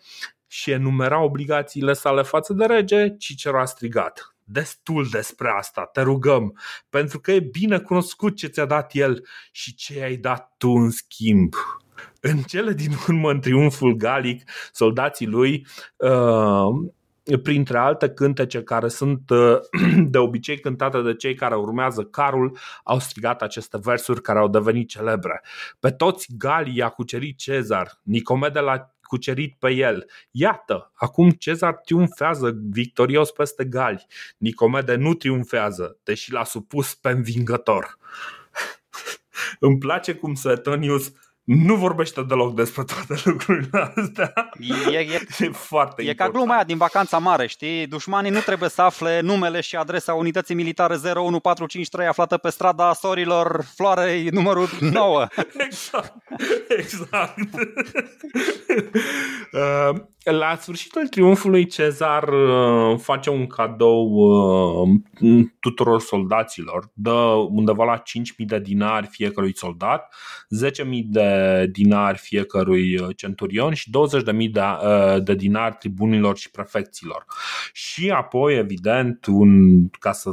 [0.48, 6.60] și enumera obligațiile sale față de rege, Cicero a strigat destul despre asta, te rugăm,
[6.90, 10.90] pentru că e bine cunoscut ce ți-a dat el și ce ai dat tu în
[10.90, 11.54] schimb.
[12.22, 15.68] În cele din urmă, în triumful galic, soldații lui
[15.98, 19.58] uh, printre alte cântece care sunt uh,
[20.14, 24.90] de obicei cântate de cei care urmează carul, au strigat aceste versuri care au devenit
[24.90, 25.42] celebre.
[25.80, 30.10] Pe toți galii a cucerit Cezar, Nicomede la cucerit pe el.
[30.32, 34.06] Iată, acum Cezar triumfează victorios peste Gali.
[34.38, 37.98] Nicomede nu triumfează, deși l-a supus pe învingător.
[39.60, 41.12] Îmi place cum Suetonius
[41.48, 44.34] nu vorbește deloc despre toate lucrurile astea.
[44.92, 47.88] E, e, e foarte E ca gluma aia din vacanța mare, știi?
[47.88, 53.66] Dușmanii nu trebuie să afle numele și adresa unității militare 01453 aflată pe strada Sorilor
[53.76, 55.28] Floarei numărul 9.
[55.58, 56.14] exact.
[56.68, 57.36] Exact.
[59.52, 65.00] uh, la sfârșitul triumfului Cezar uh, face un cadou uh,
[65.60, 67.12] tuturor soldaților, dă
[67.50, 68.02] undeva la 5.000
[68.38, 70.16] de dinari fiecărui soldat,
[70.66, 71.37] 10.000 de
[71.72, 74.62] dinari fiecărui uh, centurion și 20.000 de,
[75.24, 77.26] de dinari tribunilor și prefecților.
[77.74, 80.32] Și apoi, evident, un, ca să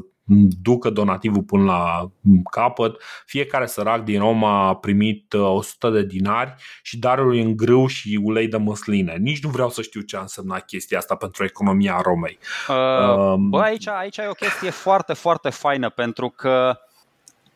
[0.63, 2.11] ducă donativul până la
[2.51, 3.03] capăt.
[3.27, 8.21] Fiecare sărac din Roma a primit 100 uh, de dinari și daruri în grâu și
[8.23, 9.17] ulei de măsline.
[9.21, 12.39] Nici nu vreau să știu ce a însemnat chestia asta pentru economia Romei.
[12.69, 16.79] Uh, um, bă, aici, aici e o chestie foarte, foarte faină pentru că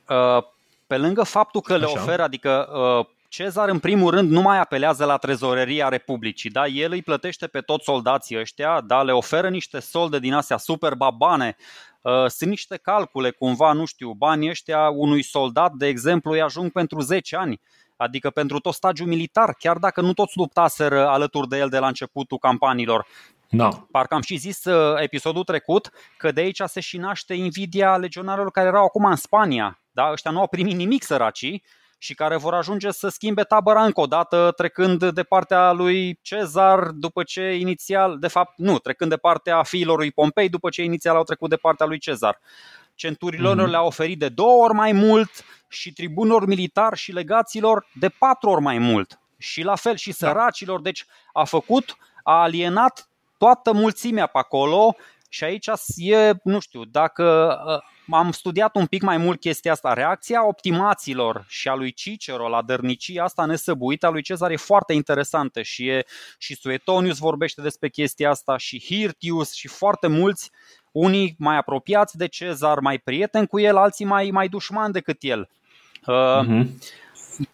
[0.09, 0.43] uh,
[0.87, 2.01] pe lângă faptul că le Așa.
[2.01, 6.67] oferă, adică uh, Cezar, în primul rând, nu mai apelează la trezoreria Republicii, da?
[6.67, 9.03] El îi plătește pe toți soldații ăștia, da?
[9.03, 11.57] Le oferă niște solde din astea super babane
[12.03, 16.73] Uh, sunt niște calcule, cumva, nu știu, banii ăștia unui soldat, de exemplu, îi ajung
[16.73, 17.61] pentru 10 ani,
[17.97, 21.87] adică pentru tot stagiul militar, chiar dacă nu toți luptaseră alături de el de la
[21.87, 23.07] începutul campaniilor.
[23.49, 23.69] No.
[23.69, 28.51] Parcă am și zis uh, episodul trecut că de aici se și naște invidia legionarilor
[28.51, 29.81] care erau acum în Spania.
[29.91, 30.11] Da?
[30.13, 31.63] Ăștia nu au primit nimic săracii
[31.99, 36.89] și care vor ajunge să schimbe tabăra încă o dată, trecând de partea lui Cezar
[36.89, 41.17] după ce inițial, de fapt nu, trecând de partea fiilor lui Pompei după ce inițial
[41.17, 42.41] au trecut de partea lui Cezar.
[42.95, 43.71] Centurilor mm-hmm.
[43.71, 45.31] le-a oferit de două ori mai mult
[45.69, 49.21] și tribunilor militari și legaților de patru ori mai mult.
[49.39, 50.27] Și la fel și da.
[50.27, 54.97] săracilor, deci a făcut, a alienat toată mulțimea pe acolo
[55.29, 57.57] Și aici e, nu știu, dacă
[58.11, 59.93] am studiat un pic mai mult chestia asta.
[59.93, 64.93] Reacția optimaților și a lui Cicero la dărnicia asta nesăbuită a lui Cezar e foarte
[64.93, 66.05] interesantă și, e,
[66.39, 70.51] și Suetonius vorbește despre chestia asta și Hirtius și foarte mulți,
[70.93, 75.49] unii mai apropiați de Cezar, mai prieteni cu el, alții mai, mai dușmani decât el.
[76.03, 76.67] Uh-huh.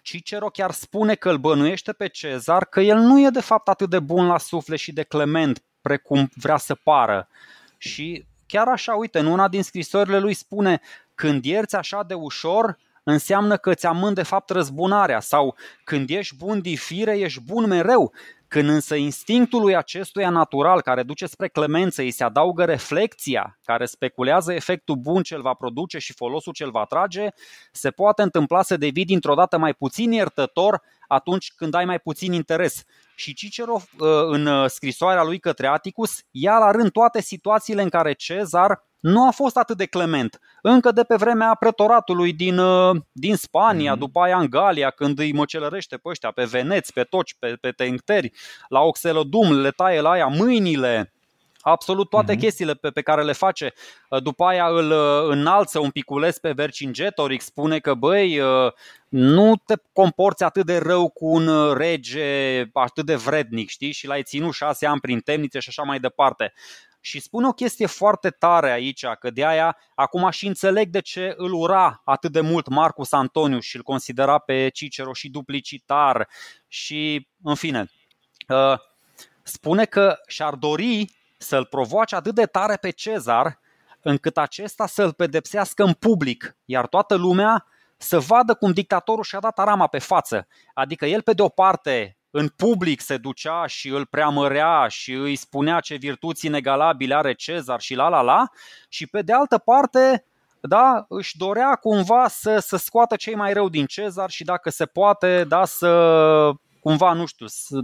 [0.03, 3.91] Cicero chiar spune că îl bănuiește pe Cezar că el nu e de fapt atât
[3.91, 7.29] de bun la suflet și de clement precum vrea să pară.
[7.89, 10.80] Și chiar așa, uite, în una din scrisorile lui spune
[11.14, 16.37] când ierți așa de ușor, înseamnă că ți amân de fapt răzbunarea sau când ești
[16.37, 18.12] bun de fire, ești bun mereu.
[18.49, 24.53] Când însă instinctului acestuia natural care duce spre clemență îi se adaugă reflecția care speculează
[24.53, 27.28] efectul bun ce va produce și folosul ce va trage,
[27.72, 32.32] se poate întâmpla să devii dintr-o dată mai puțin iertător atunci când ai mai puțin
[32.32, 32.85] interes.
[33.14, 37.88] Și Cicero, uh, în uh, scrisoarea lui către Atticus, ia la rând toate situațiile în
[37.88, 40.40] care Cezar nu a fost atât de clement.
[40.62, 43.98] Încă de pe vremea pretoratului din, uh, din Spania, mm-hmm.
[43.98, 47.70] după aia în Galia, când îi măcelărește pe ăștia, pe veneți, pe toci, pe, pe
[47.70, 48.32] tencteri,
[48.68, 51.12] la Oxelodum, le taie la aia mâinile,
[51.64, 52.38] absolut toate mm-hmm.
[52.38, 53.72] chestiile pe, pe care le face.
[54.08, 58.40] Uh, după aia îl uh, înalță un picules pe Vercingetorix, spune că băi,
[59.08, 63.92] nu te comporți atât de rău cu un rege atât de vrednic, știi?
[63.92, 66.52] Și l-ai ținut șase ani prin temnițe și așa mai departe.
[67.00, 71.34] Și spune o chestie foarte tare aici, că de aia acum și înțeleg de ce
[71.36, 76.28] îl ura atât de mult Marcus Antonius și îl considera pe Cicero și duplicitar
[76.68, 77.90] și, în fine,
[78.48, 78.78] uh,
[79.42, 81.10] spune că și-ar dori
[81.45, 83.59] să-l provoace atât de tare pe Cezar
[84.03, 87.66] încât acesta să-l pedepsească în public, iar toată lumea
[87.97, 90.47] să vadă cum dictatorul și-a dat arama pe față.
[90.74, 95.36] Adică el pe de o parte în public se ducea și îl preamărea și îi
[95.36, 98.49] spunea ce virtuți inegalabile are Cezar și la la la
[98.88, 100.24] și pe de altă parte
[100.61, 104.86] da, își dorea cumva să, să scoată cei mai rău din Cezar și dacă se
[104.86, 107.80] poate, da, să cumva, nu știu, să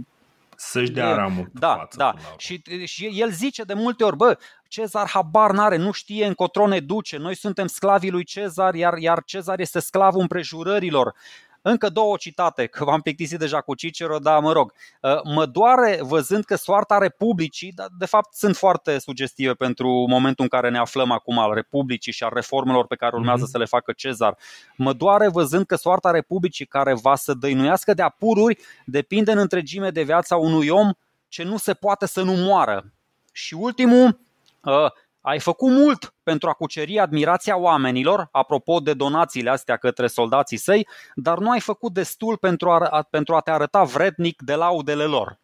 [0.61, 2.13] să-și dea ramul Da, față, da.
[2.37, 4.37] Și, și el zice de multe ori, bă,
[4.67, 9.23] Cezar habar n-are, nu știe încotro ne duce, noi suntem sclavii lui Cezar, iar, iar
[9.23, 11.15] Cezar este sclavul împrejurărilor.
[11.61, 14.73] Încă două citate, că v-am plictisit deja cu Cicero, dar mă rog.
[15.01, 20.43] Uh, mă doare văzând că soarta Republicii, dar de fapt sunt foarte sugestive pentru momentul
[20.43, 23.51] în care ne aflăm acum al Republicii și al reformelor pe care urmează mm-hmm.
[23.51, 24.37] să le facă Cezar.
[24.75, 29.89] Mă doare văzând că soarta Republicii care va să dăinuiască de apururi depinde în întregime
[29.89, 30.91] de viața unui om
[31.27, 32.91] ce nu se poate să nu moară.
[33.31, 34.19] Și ultimul,
[34.63, 34.91] uh,
[35.21, 40.87] ai făcut mult pentru a cuceri admirația oamenilor, apropo de donațiile astea către soldații săi,
[41.15, 45.39] dar nu ai făcut destul pentru a, pentru a te arăta vrednic de laudele lor.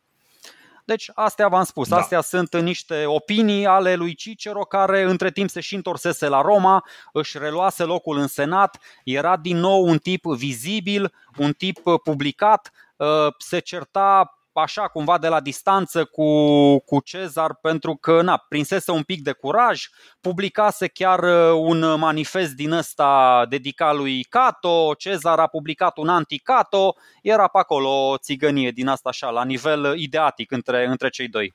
[0.85, 1.97] Deci astea v-am spus, da.
[1.97, 6.85] astea sunt niște opinii ale lui Cicero care între timp se și întorsese la Roma,
[7.13, 13.35] își reluase locul în senat, era din nou un tip vizibil, un tip publicat, ă,
[13.37, 19.03] se certa așa cumva de la distanță cu, cu Cezar pentru că na, prinsese un
[19.03, 19.83] pic de curaj,
[20.21, 26.95] publicase chiar uh, un manifest din ăsta dedicat lui Cato, Cezar a publicat un anti-Cato,
[27.21, 31.53] era pe acolo o țigănie din asta așa, la nivel ideatic între, între cei doi.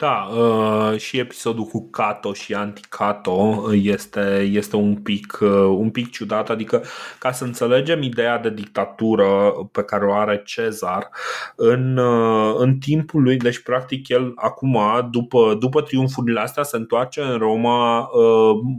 [0.00, 6.10] Da, uh, și episodul cu Cato și anti-Cato este, este un, pic, uh, un pic
[6.10, 6.82] ciudat, adică
[7.18, 11.08] ca să înțelegem ideea de dictatură pe care o are Cezar
[11.56, 14.78] în, uh, în timpul lui, deci practic el acum,
[15.10, 18.10] după, după triumfurile astea, se întoarce în Roma,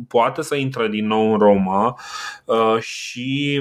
[0.08, 2.00] poate să intre din nou în Roma
[2.80, 3.60] și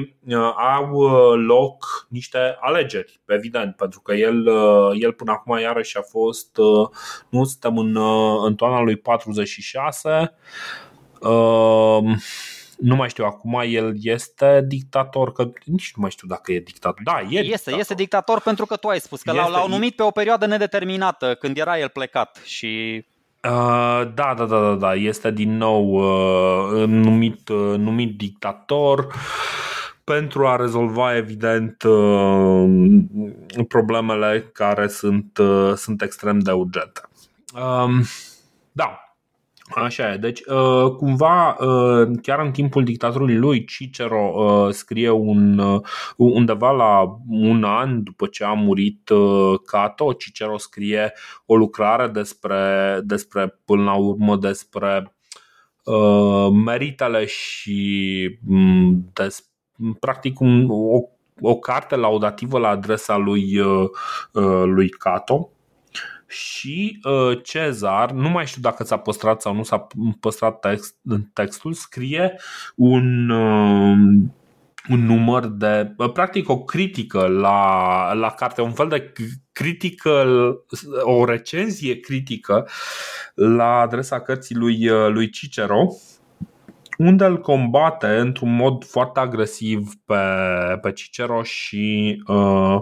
[0.77, 1.01] au
[1.35, 4.47] loc niște alegeri, evident, pentru că el,
[5.01, 6.59] el până acum iarăși a fost
[7.29, 10.35] nu suntem în, uh, în toamna lui 46.
[11.21, 11.99] Uh,
[12.79, 17.01] nu mai știu acum, el este dictator, că nici nu mai știu dacă e dictator.
[17.05, 17.79] Da, e este, dictator.
[17.79, 20.47] este dictator pentru că tu ai spus că este, l-au, l-au numit pe o perioadă
[20.47, 23.05] nedeterminată, când era el plecat și
[23.45, 29.07] Uh, da, da, da, da, da, este din nou uh, numit, uh, numit dictator
[30.05, 32.69] pentru a rezolva evident uh,
[33.69, 37.01] problemele care sunt, uh, sunt extrem de urgente.
[37.55, 38.03] Um,
[38.73, 39.11] da,
[39.75, 40.17] Așa e.
[40.17, 45.81] Deci, uh, cumva, uh, chiar în timpul dictatorului lui, Cicero uh, scrie un, uh,
[46.17, 51.13] undeva la un an după ce a murit uh, Cato, Cicero scrie
[51.47, 55.15] o lucrare despre, despre până la urmă, despre
[55.85, 59.51] uh, meritele și um, des,
[60.01, 61.01] practic un, o,
[61.41, 63.89] o carte laudativă la adresa lui, uh,
[64.33, 65.51] uh lui Cato
[66.31, 69.87] și uh, Cezar, nu mai știu dacă s-a păstrat sau nu s-a
[70.21, 70.97] păstrat text,
[71.33, 72.41] textul, scrie
[72.77, 73.97] un, uh,
[74.89, 79.13] un număr de, practic o critică la, la carte, un fel de
[79.53, 80.25] critică,
[81.03, 82.69] o recenzie critică
[83.35, 85.87] la adresa cărții lui, lui Cicero
[87.01, 90.15] unde îl combate într-un mod foarte agresiv pe,
[90.81, 92.81] pe Cicero și uh, uh,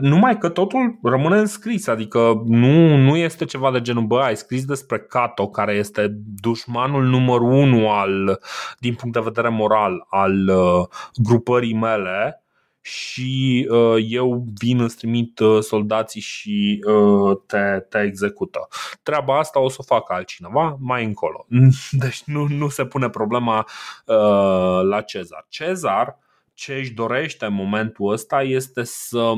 [0.00, 4.36] numai că totul rămâne în scris, adică nu, nu este ceva de genul, bă, ai
[4.36, 8.40] scris despre Cato, care este dușmanul numărul unu al,
[8.78, 12.44] din punct de vedere moral al uh, grupării mele
[12.86, 18.68] și uh, eu vin, îți trimit uh, soldații și uh, te, te execută.
[19.02, 21.46] Treaba asta o să o facă altcineva mai încolo.
[21.90, 23.58] Deci nu, nu se pune problema
[24.06, 25.46] uh, la Cezar.
[25.48, 26.18] Cezar
[26.54, 29.32] ce își dorește în momentul ăsta este să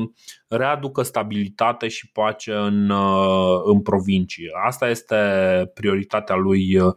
[0.47, 4.49] readucă stabilitate și pace în, uh, în provincie.
[4.65, 5.15] Asta este
[5.73, 6.93] prioritatea lui uh,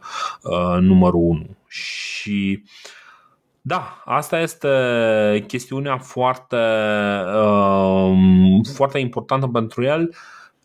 [0.79, 1.57] numărul 1.
[1.67, 2.69] Și uh,
[3.63, 6.55] da, asta este chestiunea foarte,
[7.35, 8.13] uh,
[8.73, 10.15] foarte importantă pentru el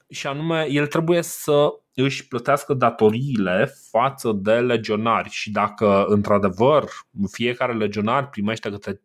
[0.08, 6.84] și anume el trebuie să își plătească datoriile față de legionari și dacă într-adevăr
[7.30, 9.00] fiecare legionar primește câte 5.000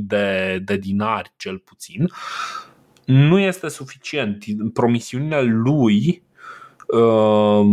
[0.00, 2.08] de, de dinari cel puțin,
[3.04, 4.44] nu este suficient.
[4.72, 6.22] Promisiunile lui
[6.86, 7.66] uh,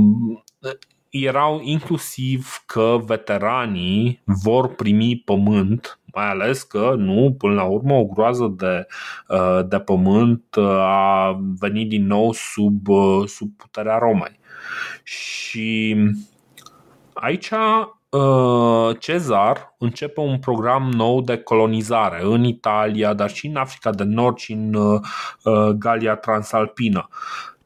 [1.10, 8.06] erau inclusiv că veteranii vor primi pământ, mai ales că nu, până la urmă, o
[8.06, 8.88] groază de,
[9.28, 14.40] uh, de pământ uh, a venit din nou sub, uh, sub puterea Romei.
[15.04, 15.96] Și
[17.14, 17.52] aici
[19.00, 24.38] Cezar începe un program nou de colonizare în Italia, dar și în Africa de Nord
[24.38, 24.78] și în
[25.78, 27.08] Galia Transalpină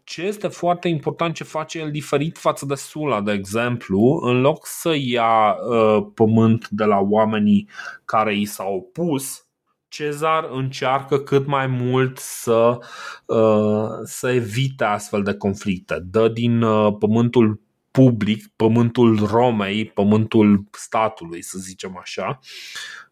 [0.10, 4.66] ce este foarte important ce face el diferit față de Sula, de exemplu, în loc
[4.66, 7.70] să ia uh, pământ de la oamenii
[8.05, 9.43] care i s-au opus,
[9.88, 12.78] Cezar încearcă cât mai mult să,
[13.26, 15.99] uh, să evite astfel de conflicte.
[16.03, 23.09] Dă din uh, pământul public, pământul Romei, pământul statului, să zicem așa, Uh,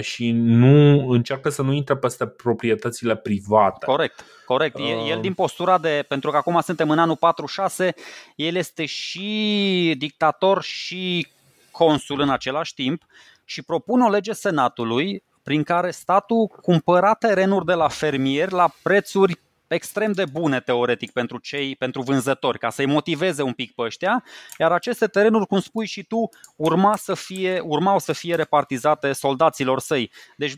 [0.00, 3.86] și nu încearcă să nu intre peste proprietățile private.
[3.86, 4.78] Corect, corect.
[4.78, 5.06] Uh.
[5.10, 7.94] El din postura de, pentru că acum suntem în anul 46,
[8.36, 11.26] el este și dictator și
[11.70, 13.02] consul în același timp
[13.44, 19.40] și propune o lege senatului prin care statul cumpăra terenuri de la fermieri la prețuri
[19.72, 24.24] extrem de bune teoretic pentru cei, pentru vânzători, ca să-i motiveze un pic pe ăștia,
[24.58, 29.80] iar aceste terenuri, cum spui și tu, urma să fie, urmau să fie repartizate soldaților
[29.80, 30.10] săi.
[30.36, 30.54] Deci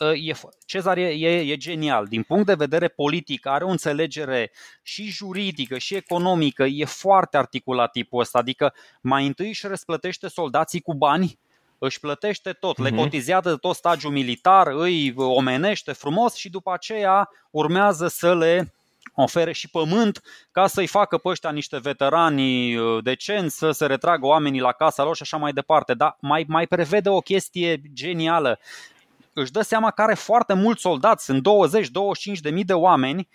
[0.00, 0.32] e,
[0.66, 2.06] Cezar e, e, e genial.
[2.06, 4.52] Din punct de vedere politic, are o înțelegere
[4.82, 8.38] și juridică și economică, e foarte articulat tipul ăsta.
[8.38, 11.38] Adică mai întâi își răsplătește soldații cu bani,
[11.84, 12.98] își plătește tot, le mhm.
[12.98, 18.74] cotizează tot stagiul militar, îi omenește frumos și după aceea urmează să le
[19.14, 24.26] ofere și pământ ca să-i facă pe ăștia niște veterani uh, decenți, să se retragă
[24.26, 25.94] oamenii la casa lor și așa mai departe.
[25.94, 28.58] Dar mai, mai prevede o chestie genială.
[29.32, 31.46] Își dă seama că are foarte mulți soldați, sunt
[32.38, 33.28] 20-25 de mii de oameni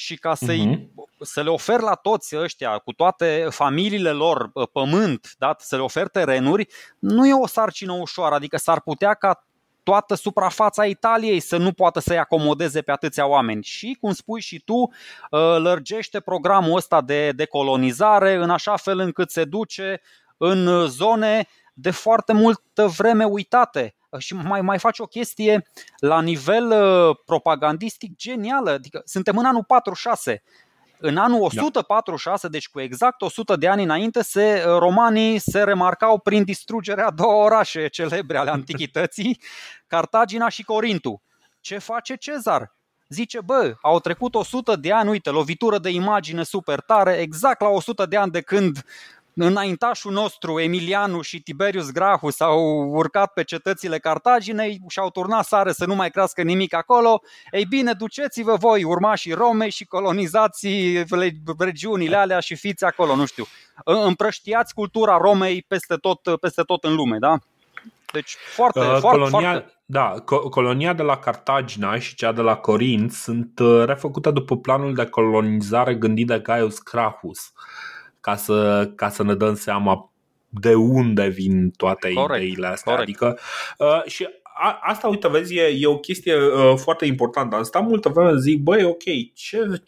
[0.00, 1.06] și ca să-i, uh-huh.
[1.20, 5.56] să le ofer la toți ăștia, cu toate familiile lor, pământ, da?
[5.58, 6.66] să le ofer terenuri,
[6.98, 9.44] nu e o sarcină ușoară, adică s-ar putea ca
[9.82, 13.62] toată suprafața Italiei să nu poată să-i acomodeze pe atâția oameni.
[13.62, 14.90] Și, cum spui și tu,
[15.32, 20.00] ă, lărgește programul ăsta de decolonizare în așa fel încât se duce
[20.36, 25.66] în zone de foarte multă vreme uitate și mai, mai face o chestie
[25.98, 28.70] la nivel uh, propagandistic genială.
[28.70, 30.42] Adică suntem în anul 46.
[31.02, 32.52] În anul 146, da.
[32.52, 37.44] deci cu exact 100 de ani înainte, se, uh, romanii se remarcau prin distrugerea două
[37.44, 39.40] orașe celebre ale antichității,
[39.86, 41.22] Cartagina și Corintu.
[41.60, 42.74] Ce face Cezar?
[43.08, 47.68] Zice, bă, au trecut 100 de ani, uite, lovitură de imagine super tare, exact la
[47.68, 48.84] 100 de ani de când
[49.34, 55.72] înaintașul nostru, Emilianu și Tiberius Gracchus, au urcat pe cetățile Cartaginei și au turnat sare
[55.72, 57.22] să nu mai crească nimic acolo.
[57.50, 60.68] Ei bine, duceți-vă voi, urmașii Romei și colonizați
[61.58, 63.44] regiunile alea și fiți acolo, nu știu.
[63.84, 67.38] Împrăștiați cultura Romei peste tot, peste tot în lume, da?
[68.12, 69.74] Deci foarte, uh, foarte, colonia, foarte...
[69.84, 74.56] Da, co- colonia de la Cartagina și cea de la Corint sunt uh, refăcute după
[74.56, 77.38] planul de colonizare gândit de Gaius Gracchus.
[77.38, 77.89] Uh,
[78.20, 80.12] ca să, ca să ne dăm seama
[80.48, 82.92] de unde vin toate corect, ideile astea.
[82.92, 83.08] Corect.
[83.08, 83.38] Adică,
[83.78, 84.28] uh, și
[84.62, 87.56] a, asta, uite, vezi, e, e o chestie uh, foarte importantă.
[87.56, 89.02] Am stat multă vreme zic, băi, ok,
[89.34, 89.82] ce,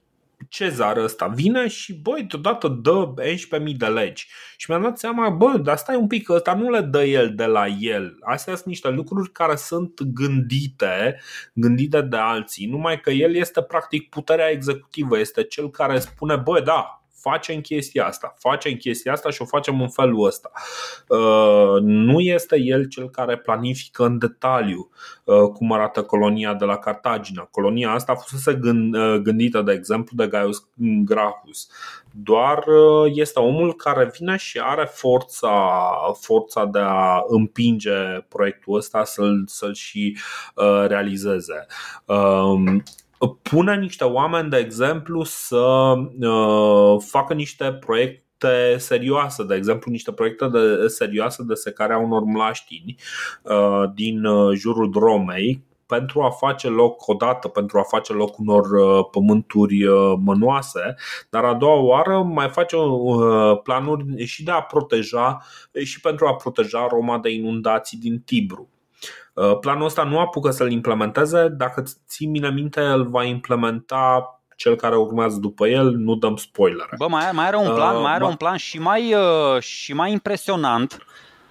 [0.49, 3.15] Cezar ăsta vine și băi, deodată dă
[3.61, 6.81] 11.000 de legi Și mi-am dat seama, bă, dar stai un pic, ăsta nu le
[6.81, 11.21] dă el de la el Astea sunt niște lucruri care sunt gândite,
[11.55, 16.61] gândite de alții Numai că el este practic puterea executivă Este cel care spune, bă,
[16.61, 20.51] da, facem chestia asta, facem chestia asta și o facem în felul ăsta.
[21.09, 24.91] Uh, nu este el cel care planifică în detaliu
[25.25, 27.43] uh, cum arată colonia de la Cartagina.
[27.43, 30.69] Colonia asta a fost uh, gândită, de exemplu, de Gaius
[31.05, 31.69] Gracchus.
[32.11, 32.65] Doar
[33.13, 35.81] este omul care vine și are forța,
[36.21, 37.91] forța de a împinge
[38.29, 40.17] proiectul ăsta să-l, să-l și
[40.87, 41.67] realizeze
[43.29, 50.49] pune niște oameni, de exemplu, să uh, facă niște proiecte serioase, de exemplu niște proiecte
[50.49, 52.95] de, serioase de secarea unor mlaștini
[53.43, 58.71] uh, din uh, jurul Romei pentru a face loc odată, pentru a face loc unor
[58.71, 60.95] uh, pământuri uh, mănoase,
[61.31, 65.43] dar a doua oară mai face uh, planuri și de a proteja
[65.85, 68.69] și pentru a proteja Roma de inundații din Tibru.
[69.33, 74.27] Uh, planul ăsta nu apucă să-l implementeze, dacă ții mine minte, îl va implementa
[74.57, 76.89] cel care urmează după el, nu dăm spoiler.
[76.97, 79.93] Bă, mai, mai are un plan, uh, mai are un plan și mai, uh, și
[79.93, 81.07] mai impresionant.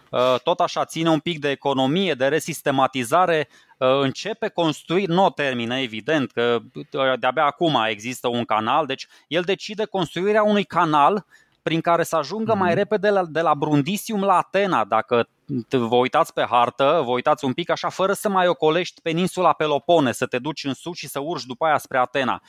[0.09, 3.47] Uh, tot așa ține un pic de economie, de resistematizare.
[3.77, 9.07] Uh, începe construi, nu o termină evident, că uh, de-abia acum există un canal, deci
[9.27, 11.25] el decide construirea unui canal
[11.61, 12.77] prin care să ajungă mai mhm.
[12.77, 15.27] repede de la, de la Brundisium la Atena, dacă
[15.69, 20.11] vă uitați pe hartă, vă uitați un pic așa, fără să mai ocolești peninsula Pelopone,
[20.11, 22.41] să te duci în sus și să urci după aia spre Atena.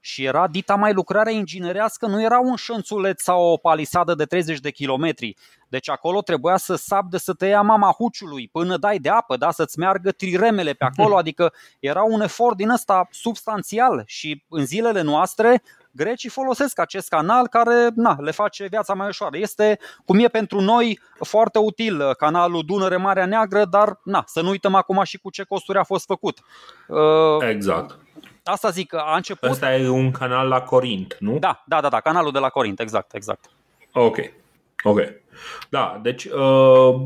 [0.00, 4.58] Și era dita mai lucrare inginerească, nu era un șănțuleț sau o palisadă de 30
[4.58, 5.36] de kilometri.
[5.68, 9.36] Deci acolo trebuia să sap de să te ia mama huciului până dai de apă,
[9.36, 9.50] da?
[9.50, 15.00] să-ți meargă triremele pe acolo, adică era un efort din ăsta substanțial și în zilele
[15.00, 19.36] noastre grecii folosesc acest canal care na, le face viața mai ușoară.
[19.36, 24.48] Este, cum e pentru noi, foarte util uh, canalul Dunăre-Marea Neagră, dar na, să nu
[24.48, 26.38] uităm acum și cu ce costuri a fost făcut.
[26.88, 27.98] Uh, exact.
[28.44, 29.48] Asta zic, a început...
[29.48, 31.38] Asta e un canal la Corint, nu?
[31.38, 33.50] Da, da, da, da canalul de la Corint, exact, exact.
[33.92, 34.16] Ok,
[34.82, 35.00] ok.
[35.68, 37.02] Da, deci uh,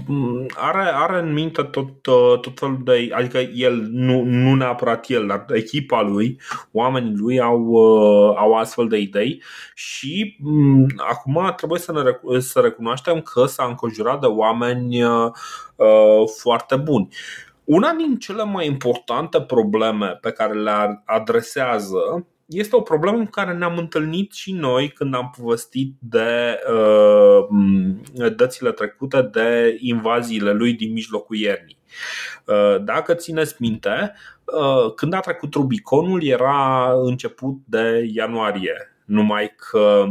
[0.55, 3.09] are, are în minte tot, uh, tot felul de.
[3.13, 6.41] Adică el, nu, nu neapărat el, dar echipa lui,
[6.73, 9.43] oamenii lui au, uh, au astfel de idei
[9.75, 15.31] și um, acum trebuie să, ne, să recunoaștem că s-a înconjurat de oameni uh,
[16.41, 17.09] foarte buni.
[17.73, 23.53] Una din cele mai importante probleme pe care le adresează este o problemă cu care
[23.53, 27.47] ne-am întâlnit și noi când am povestit de uh,
[28.37, 31.79] dățile trecute de invaziile lui din mijlocul iernii.
[32.47, 34.15] Uh, dacă țineți minte,
[34.45, 40.05] uh, când a trecut Rubiconul era început de ianuarie, numai că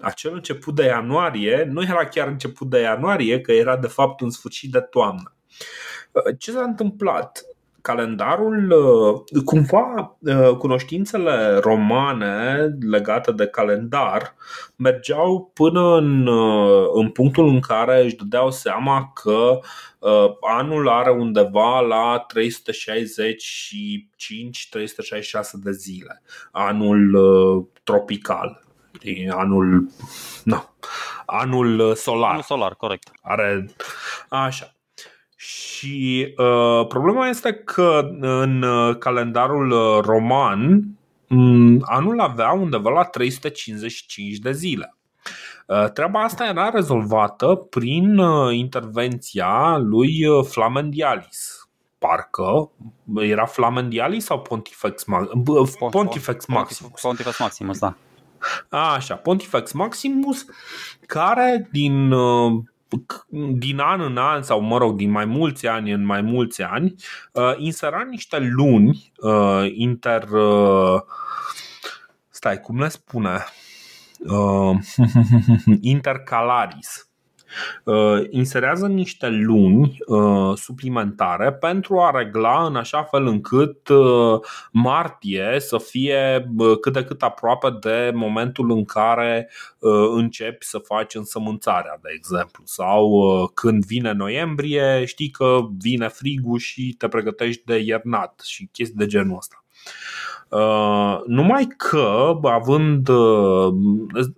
[0.00, 4.30] acel început de ianuarie nu era chiar început de ianuarie, că era de fapt în
[4.30, 5.32] sfârșit de toamnă.
[5.50, 5.97] Uh,
[6.38, 7.44] ce s-a întâmplat?
[7.88, 14.34] calendarul, uh, cumva uh, cunoștințele romane legate de calendar
[14.76, 19.58] mergeau până în, uh, în punctul în care își dădeau seama că
[20.40, 22.34] anul are undeva la 365-366
[25.52, 26.22] de zile.
[26.50, 27.16] Anul
[27.84, 28.62] tropical.
[29.30, 29.88] Anul,
[30.44, 30.74] na,
[31.26, 32.30] anul solar.
[32.30, 33.10] Anul solar, corect.
[33.22, 33.70] Are,
[34.28, 34.77] așa.
[35.40, 40.84] Și uh, problema este că în uh, calendarul uh, roman
[41.28, 44.94] um, anul avea undeva la 355 de zile.
[45.66, 51.68] Uh, treaba asta era rezolvată prin uh, intervenția lui Flamendialis.
[51.98, 52.70] Parcă
[53.14, 55.04] era Flamendialis sau Pontifex,
[55.90, 57.00] Pontifex Maximus.
[57.00, 57.94] Pontifex Maximus, da.
[58.68, 60.44] Așa, Pontifex Maximus,
[61.06, 62.12] care din
[63.52, 66.94] din an în an sau mă rog din mai mulți ani în mai mulți ani
[67.32, 71.00] uh, insera niște luni uh, inter uh,
[72.28, 73.44] stai cum le spune?
[75.80, 77.02] Intercalaris.
[77.02, 77.07] Uh,
[78.30, 84.40] inserează niște luni uh, suplimentare pentru a regla în așa fel încât uh,
[84.72, 86.48] martie să fie
[86.80, 89.50] cât de cât aproape de momentul în care
[90.14, 92.62] începi să faci însămânțarea, de exemplu.
[92.66, 93.10] Sau
[93.54, 99.06] când vine noiembrie, știi că vine frigul și te pregătești de iernat și chestii de
[99.06, 99.62] genul ăsta.
[100.48, 103.74] Uh, numai că, având, uh,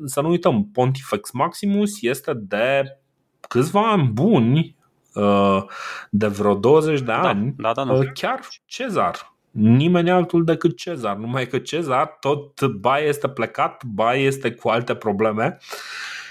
[0.05, 3.00] să nu uităm, Pontifex Maximus este de
[3.49, 4.77] câțiva ani buni,
[5.15, 5.63] uh,
[6.11, 8.05] de vreo 20 de da, ani, da, da, da.
[8.13, 9.35] chiar Cezar.
[9.51, 11.17] nimeni altul decât Cezar.
[11.17, 15.59] Numai că Cezar tot ba este plecat, ba este cu alte probleme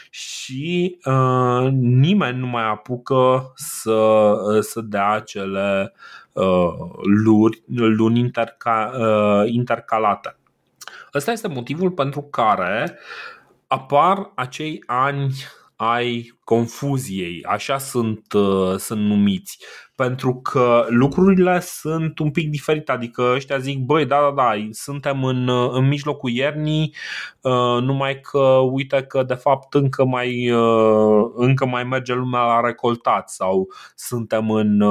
[0.10, 5.94] și uh, nimeni nu mai apucă să, să dea acele
[6.32, 6.74] uh,
[7.24, 10.38] luni, luni interca, uh, intercalate.
[11.14, 13.00] Ăsta este motivul pentru care
[13.68, 15.34] apar acei ani
[15.82, 19.58] ai confuziei, așa sunt, uh, sunt numiți.
[19.96, 25.24] Pentru că lucrurile sunt un pic diferite, adică ăștia zic, băi, da, da, da, suntem
[25.24, 26.96] în, uh, în mijlocul iernii,
[27.42, 30.46] uh, numai că uite că de fapt încă mai,
[31.36, 34.82] încă mai merge lumea la recoltat sau suntem în,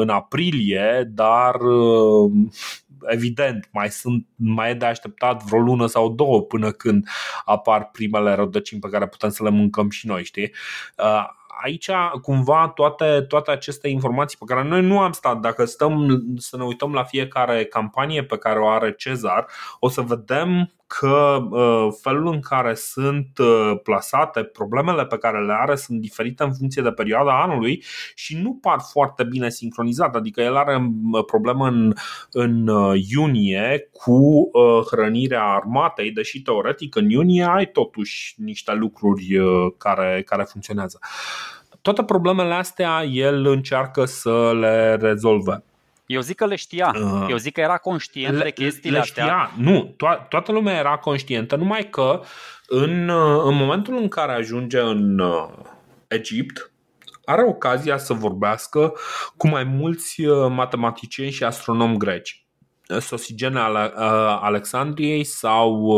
[0.00, 1.56] în aprilie, dar
[3.06, 7.08] evident, mai, sunt, mai e de așteptat vreo lună sau două până când
[7.44, 10.52] apar primele rădăcini pe care putem să le mâncăm și noi, știi?
[10.98, 11.24] Uh,
[11.62, 11.90] aici
[12.22, 16.64] cumva toate, toate aceste informații pe care noi nu am stat, dacă stăm să ne
[16.64, 19.46] uităm la fiecare campanie pe care o are Cezar,
[19.78, 25.52] o să vedem că uh, felul în care sunt uh, plasate, problemele pe care le
[25.52, 27.84] are sunt diferite în funcție de perioada anului
[28.14, 30.16] și nu par foarte bine sincronizate.
[30.16, 31.94] Adică el are uh, problemă în,
[32.30, 32.70] în
[33.10, 34.50] iunie cu
[34.90, 39.38] hrănirea armatei, deși teoretic în iunie ai totuși niște lucruri
[39.78, 40.98] care, care funcționează.
[41.82, 45.64] Toate problemele astea el încearcă să le rezolve.
[46.10, 46.94] Eu zic că le știa.
[46.94, 49.22] Uh, Eu zic că era conștient le, de chestiile le știa.
[49.24, 49.50] astea.
[49.56, 52.22] Nu, to- toată lumea era conștientă, numai că
[52.66, 55.48] în, uh, în momentul în care ajunge în uh,
[56.08, 56.72] Egipt,
[57.24, 58.92] are ocazia să vorbească
[59.36, 62.44] cu mai mulți uh, matematicieni și astronomi greci.
[62.98, 63.92] Sosigene ale,
[64.40, 65.92] Alexandriei sau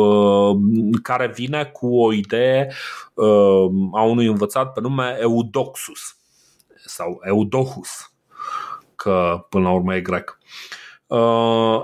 [1.03, 2.73] care vine cu o idee
[3.93, 6.17] a unui învățat pe nume Eudoxus
[6.85, 8.12] sau Eudohus
[9.03, 10.39] că până la urmă e grec.
[11.07, 11.81] Uh,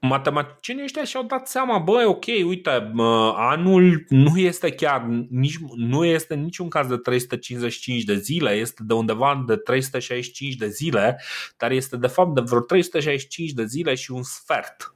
[0.00, 2.92] matematicienii ăștia și-au dat seama, băi, ok, uite,
[3.34, 8.94] anul nu este chiar, nici, nu este niciun caz de 355 de zile, este de
[8.94, 11.20] undeva de 365 de zile,
[11.56, 14.94] dar este de fapt de vreo 365 de zile și un sfert.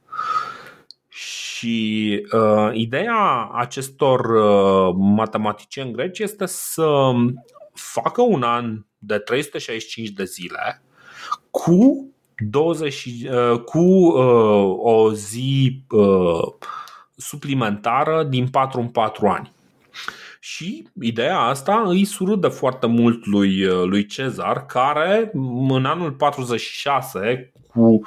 [1.09, 7.11] Și uh, ideea acestor uh, matematicieni greci este să
[7.73, 10.83] facă un an de 365 de zile
[11.63, 16.53] cu 20, uh, cu uh, o zi uh,
[17.15, 19.51] suplimentară din 4 în 4 ani.
[20.39, 25.31] Și ideea asta îi surâdă foarte mult lui, uh, lui Cezar, care
[25.69, 28.01] în anul 46, cu,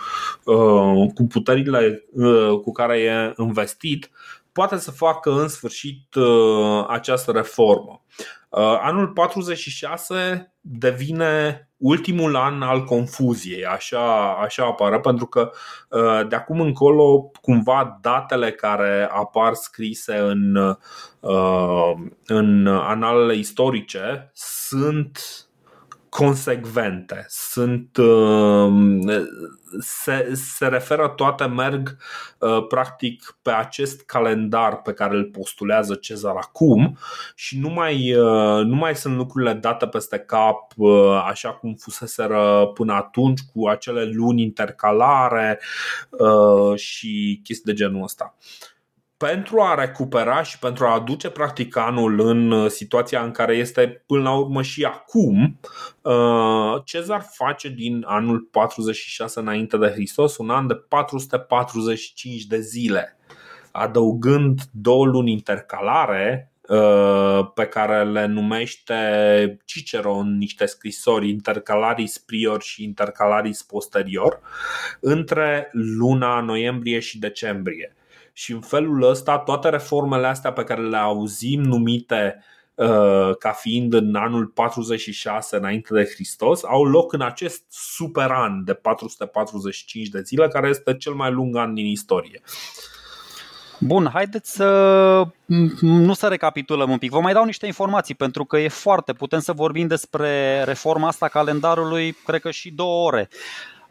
[0.44, 4.10] uh, cu puterile uh, cu care e investit,
[4.52, 8.04] poate să facă în sfârșit uh, această reformă.
[8.48, 15.50] Uh, anul 46 devine ultimul an al confuziei, așa, așa apare, pentru că
[15.88, 20.54] uh, de acum încolo cumva datele care apar scrise în,
[21.20, 21.94] uh,
[22.26, 25.45] în analele istorice sunt
[26.16, 27.98] consecvente, sunt,
[29.80, 31.96] se, se referă toate, merg
[32.68, 36.98] practic pe acest calendar pe care îl postulează Cezar acum
[37.34, 38.12] și nu mai,
[38.64, 40.72] nu mai sunt lucrurile date peste cap
[41.26, 45.60] așa cum fuseseră până atunci cu acele luni intercalare
[46.74, 48.34] și chestii de genul ăsta
[49.16, 54.02] pentru a recupera și pentru a aduce practic anul în uh, situația în care este
[54.06, 55.60] până la urmă și acum,
[56.02, 63.18] uh, Cezar face din anul 46 înainte de Hristos un an de 445 de zile,
[63.72, 72.62] adăugând două luni intercalare uh, pe care le numește Cicero în niște scrisori intercalaris prior
[72.62, 74.40] și intercalaris posterior
[75.00, 77.95] între luna noiembrie și decembrie
[78.38, 83.92] și în felul ăsta toate reformele astea pe care le auzim numite uh, ca fiind
[83.92, 90.20] în anul 46 înainte de Hristos, au loc în acest super an de 445 de
[90.20, 92.40] zile, care este cel mai lung an din istorie.
[93.80, 95.28] Bun, haideți să
[95.80, 97.10] nu să recapitulăm un pic.
[97.10, 99.12] Vă mai dau niște informații pentru că e foarte.
[99.12, 103.28] Putem să vorbim despre reforma asta calendarului, cred că și două ore.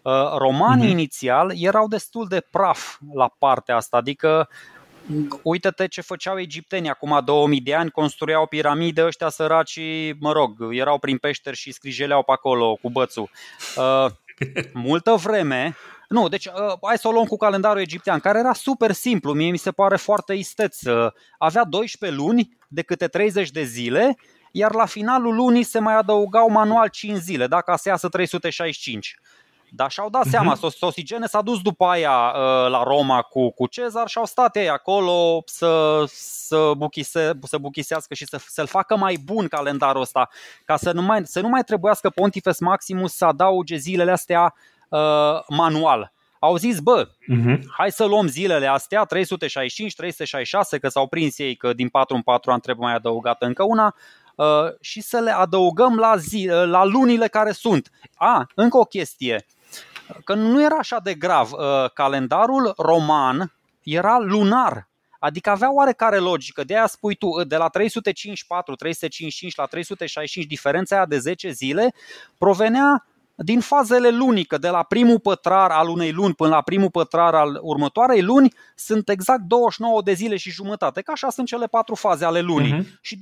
[0.05, 0.91] Uh, romanii uh-huh.
[0.91, 4.49] inițial erau destul de praf la partea asta, adică
[5.41, 9.79] Uită-te ce făceau egiptenii acum 2000 de ani, construiau piramide, ăștia săraci,
[10.19, 13.29] mă rog, erau prin peșteri și scrijeleau pe acolo cu bățul.
[13.77, 14.05] Uh,
[14.73, 15.75] multă vreme,
[16.07, 19.51] nu, deci uh, hai să o luăm cu calendarul egiptean, care era super simplu, mie
[19.51, 20.81] mi se pare foarte isteț.
[20.81, 24.17] Uh, avea 12 luni de câte 30 de zile,
[24.51, 29.15] iar la finalul lunii se mai adăugau manual 5 zile, dacă se iasă 365.
[29.75, 30.29] Dar și-au dat uh-huh.
[30.29, 34.55] seama, Sosigene s-a dus după aia uh, la Roma cu, cu Cezar și au stat
[34.55, 40.29] ei acolo să, să, buchise, să buchisească și să, să-l facă mai bun calendarul ăsta,
[40.65, 44.53] ca să nu mai, să nu mai trebuiască Pontifex Maximus să adauge zilele astea
[44.89, 44.99] uh,
[45.47, 46.13] manual.
[46.39, 47.59] Au zis, bă, uh-huh.
[47.77, 52.21] hai să luăm zilele astea, 365, 366, că s-au prins ei că din 4 în
[52.21, 53.95] 4 ani trebuie mai adăugată încă una,
[54.35, 54.45] uh,
[54.81, 57.91] și să le adăugăm la, zi, uh, la lunile care sunt.
[58.15, 59.45] A, încă o chestie
[60.23, 61.51] că nu era așa de grav.
[61.51, 63.53] Uh, calendarul roman
[63.83, 64.87] era lunar.
[65.19, 66.63] Adică avea oarecare logică.
[66.63, 71.93] De aia spui tu, de la 354, 355 la 365, diferența aia de 10 zile
[72.37, 77.35] provenea din fazele lunică, de la primul pătrar al unei luni până la primul pătrar
[77.35, 81.95] al următoarei luni, sunt exact 29 de zile și jumătate, că așa sunt cele patru
[81.95, 82.73] faze ale lunii.
[82.73, 82.99] Uh-huh.
[83.01, 83.21] Și 29,5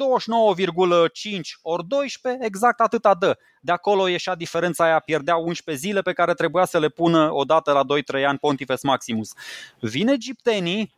[1.61, 3.38] ori 12, exact atâta dă.
[3.61, 7.72] De acolo ieșea diferența aia, pierdea 11 zile pe care trebuia să le pună odată
[7.72, 7.82] la
[8.20, 9.34] 2-3 ani Pontifex Maximus.
[9.80, 10.93] Vin egiptenii,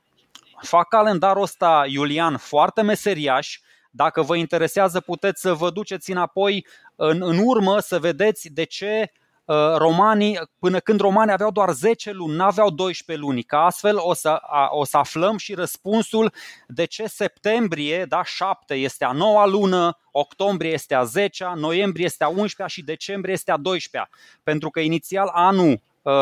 [0.61, 3.59] fac calendarul ăsta Iulian foarte meseriaș,
[3.95, 6.65] dacă vă interesează, puteți să vă duceți înapoi
[6.95, 9.11] în, în urmă să vedeți de ce
[9.45, 14.13] uh, romanii, până când romanii aveau doar 10 luni, n-aveau 12 luni, ca astfel o
[14.13, 16.33] să, a, o să aflăm și răspunsul
[16.67, 22.23] de ce septembrie, da, 7 este a noua lună, octombrie este a 10 noiembrie este
[22.23, 24.11] a 11 și decembrie este a 12
[24.43, 26.13] Pentru că inițial anul uh,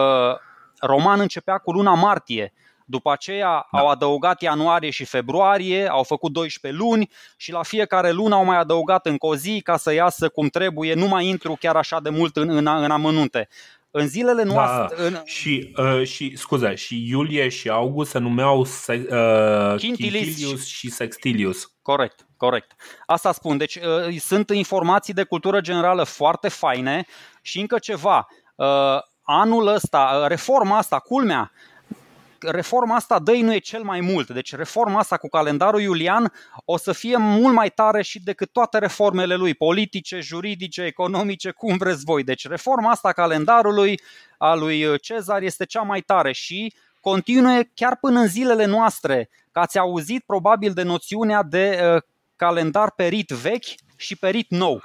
[0.80, 2.54] roman începea cu luna martie,
[2.86, 3.80] după aceea da.
[3.80, 8.58] au adăugat ianuarie și februarie, au făcut 12 luni și la fiecare lună au mai
[8.58, 10.94] adăugat încă o zi ca să iasă cum trebuie.
[10.94, 13.48] Nu mai intru chiar așa de mult în, în, în amănunte.
[13.96, 14.98] În zilele da, noastre.
[14.98, 15.04] Da.
[15.06, 15.22] În...
[15.26, 21.74] Și, uh, și, scuze, și iulie și august se numeau uh, Quintilius și Sextilius.
[21.82, 22.76] Corect, corect.
[23.06, 23.58] Asta spun.
[23.58, 27.06] Deci uh, sunt informații de cultură generală foarte faine
[27.42, 28.28] și încă ceva.
[28.56, 28.66] Uh,
[29.24, 31.52] anul ăsta, uh, reforma asta, culmea,
[32.46, 34.30] reforma asta nu e cel mai mult.
[34.30, 36.34] Deci reforma asta cu calendarul iulian
[36.66, 41.78] o să fie mult mai tare și decât toate reformele lui, politice, juridice, economice, cum
[41.78, 42.24] vreți voi.
[42.24, 44.00] Deci reforma asta calendarului
[44.38, 49.30] a lui Cezar este cea mai tare și continuă chiar până în zilele noastre.
[49.52, 52.02] Că ați auzit probabil de noțiunea de uh,
[52.36, 53.66] calendar perit vechi
[53.96, 54.84] și perit nou.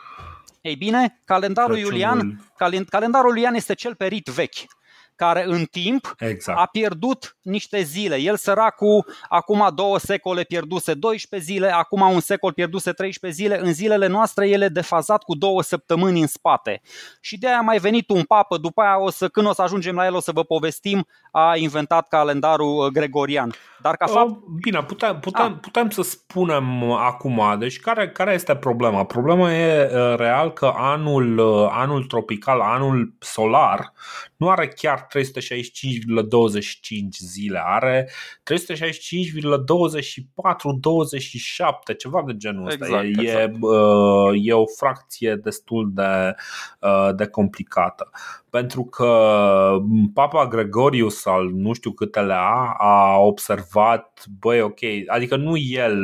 [0.61, 2.00] Ei bine, calendarul Crăciunul.
[2.00, 2.44] Iulian,
[2.88, 4.78] calendarul Iulian este cel perit vechi
[5.19, 6.59] care în timp exact.
[6.59, 8.16] a pierdut niște zile.
[8.16, 13.73] El săracul, acum două secole pierduse 12 zile, acum un secol pierduse 13 zile, în
[13.73, 16.81] zilele noastre el e defazat cu două săptămâni în spate.
[17.21, 19.62] Și de aia a mai venit un papă, după aia o să, când o să
[19.62, 23.53] ajungem la el o să vă povestim, a inventat calendarul uh, gregorian.
[23.81, 24.33] Dar ca fapt...
[24.62, 29.05] Bine, putem, putem, putem să spunem acum, deci care, care este problema?
[29.05, 33.93] Problema e uh, real că anul, uh, anul tropical, anul solar,
[34.37, 35.14] nu are chiar 365,25
[37.18, 38.11] zile, are
[38.42, 38.46] 365,24-27,
[41.98, 42.84] ceva de genul ăsta.
[42.84, 43.52] Exact, e, exact.
[43.52, 43.56] E,
[44.42, 46.34] e o fracție destul de,
[47.16, 48.11] de complicată
[48.59, 49.78] pentru că
[50.14, 55.98] Papa Gregorius al nu știu câtele a, a observat, băi, ok, adică nu el,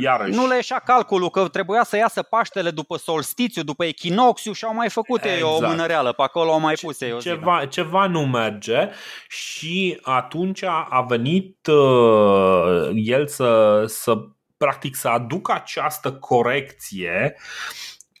[0.00, 0.36] iarăși.
[0.36, 4.74] Nu le ieșea calculul că trebuia să iasă Paștele după solstițiu, după echinoxiu și au
[4.74, 5.36] mai făcut exact.
[5.36, 5.70] ei o exact.
[5.70, 8.88] mânăreală, pe acolo au mai pus ei o ceva, ceva nu merge
[9.28, 14.14] și atunci a venit uh, el să, să
[14.56, 17.36] practic să aducă această corecție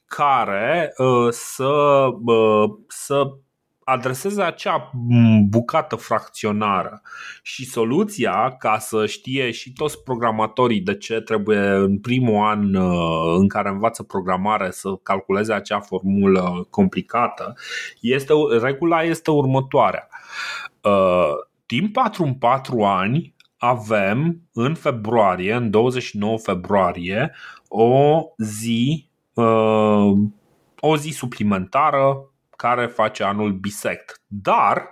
[0.08, 3.30] care uh, să, uh, să
[3.84, 4.90] adreseze acea
[5.48, 7.02] bucată fracționară.
[7.42, 13.34] Și soluția ca să știe și toți programatorii de ce trebuie în primul an uh,
[13.38, 17.54] în care învață programare să calculeze acea formulă complicată
[18.00, 20.08] este, regula este următoarea.
[21.66, 27.34] Din 4 în 4 ani avem în februarie, în 29 februarie,
[27.68, 29.07] o zi uh,
[30.80, 34.22] o zi suplimentară care face anul bisect.
[34.26, 34.88] Dar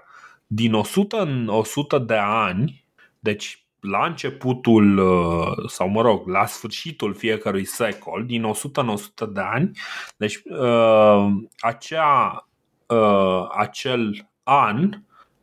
[0.46, 2.84] din 100 în 100 de ani,
[3.18, 9.26] deci la începutul, uh, sau mă rog, la sfârșitul fiecărui secol, din 100 în 100
[9.26, 9.70] de ani,
[10.16, 11.26] deci uh,
[11.58, 12.48] acea,
[12.86, 14.90] uh, acel an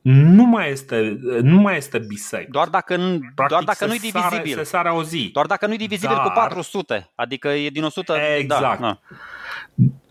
[0.04, 2.52] nu mai este, nu mai este bisect.
[2.52, 4.22] Doar dacă, Practic doar dacă nu-i divizibil.
[4.22, 5.30] Sare, se sare o zi.
[5.34, 6.26] Doar dacă nu-i divizibil Dar...
[6.26, 7.12] cu 400.
[7.16, 8.14] Adică e din 100.
[8.14, 8.80] Da, exact.
[8.80, 9.00] Da,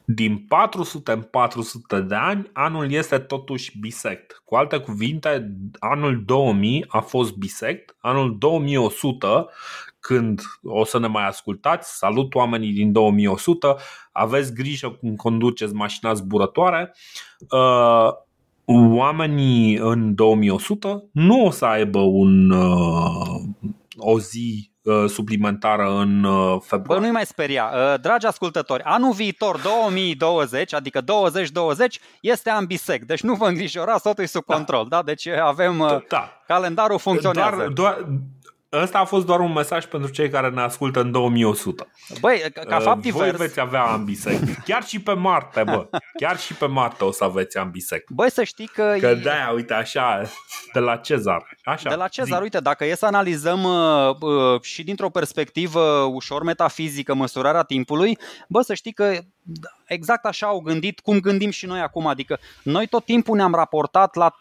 [0.04, 4.42] Din 400 în 400 de ani, anul este totuși bisect.
[4.44, 9.48] Cu alte cuvinte, anul 2000 a fost bisect, anul 2100
[10.00, 13.76] când o să ne mai ascultați, salut oamenii din 2100,
[14.12, 16.94] aveți grijă cum conduceți mașina zburătoare,
[17.50, 18.08] uh,
[18.66, 22.50] oamenii în 2100 nu o să aibă un,
[23.96, 24.70] o zi
[25.06, 26.26] suplimentară în
[26.60, 26.94] februarie.
[26.94, 27.96] Bă, nu-i mai speria.
[28.00, 33.04] Dragi ascultători, anul viitor, 2020, adică 2020, este ambisec.
[33.04, 34.54] Deci nu vă îngrijorați, totul e sub da.
[34.54, 34.86] control.
[34.88, 35.02] Da?
[35.02, 36.42] Deci avem da, da.
[36.46, 37.56] calendarul funcționează.
[37.56, 38.08] Doar, doar,
[38.72, 41.86] Ăsta a fost doar un mesaj pentru cei care ne ascultă în 2100.
[42.20, 43.36] Băi, ca fapt uh, divers...
[43.36, 44.38] Voi veți avea ambisec.
[44.64, 45.88] Chiar și pe Marte, bă.
[46.18, 48.10] Chiar și pe Marte o să aveți ambisec.
[48.10, 48.96] Băi, să știi că...
[49.00, 50.22] Că de-aia, uite, așa,
[50.72, 51.56] de la Cezar.
[51.64, 52.42] Așa, de la Cezar, zi.
[52.42, 55.80] uite, dacă e să analizăm uh, uh, și dintr-o perspectivă
[56.12, 58.18] ușor metafizică măsurarea timpului,
[58.48, 59.18] bă, să știi că
[59.86, 62.06] exact așa au gândit cum gândim și noi acum.
[62.06, 64.34] Adică noi tot timpul ne-am raportat la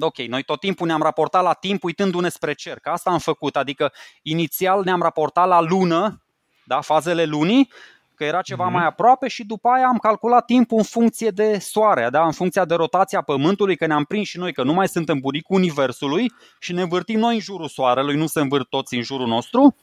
[0.00, 3.56] ok, noi tot timpul ne-am raportat la timp uitându-ne spre cer, că asta am făcut,
[3.56, 6.22] adică inițial ne-am raportat la lună,
[6.64, 7.70] da, fazele lunii,
[8.16, 8.72] că era ceva mm-hmm.
[8.72, 12.24] mai aproape și după aia am calculat timpul în funcție de soare, da?
[12.24, 15.56] în funcție de rotația Pământului, că ne-am prins și noi că nu mai suntem buricul
[15.56, 19.76] Universului și ne învârtim noi în jurul Soarelui, nu se învârt toți în jurul nostru.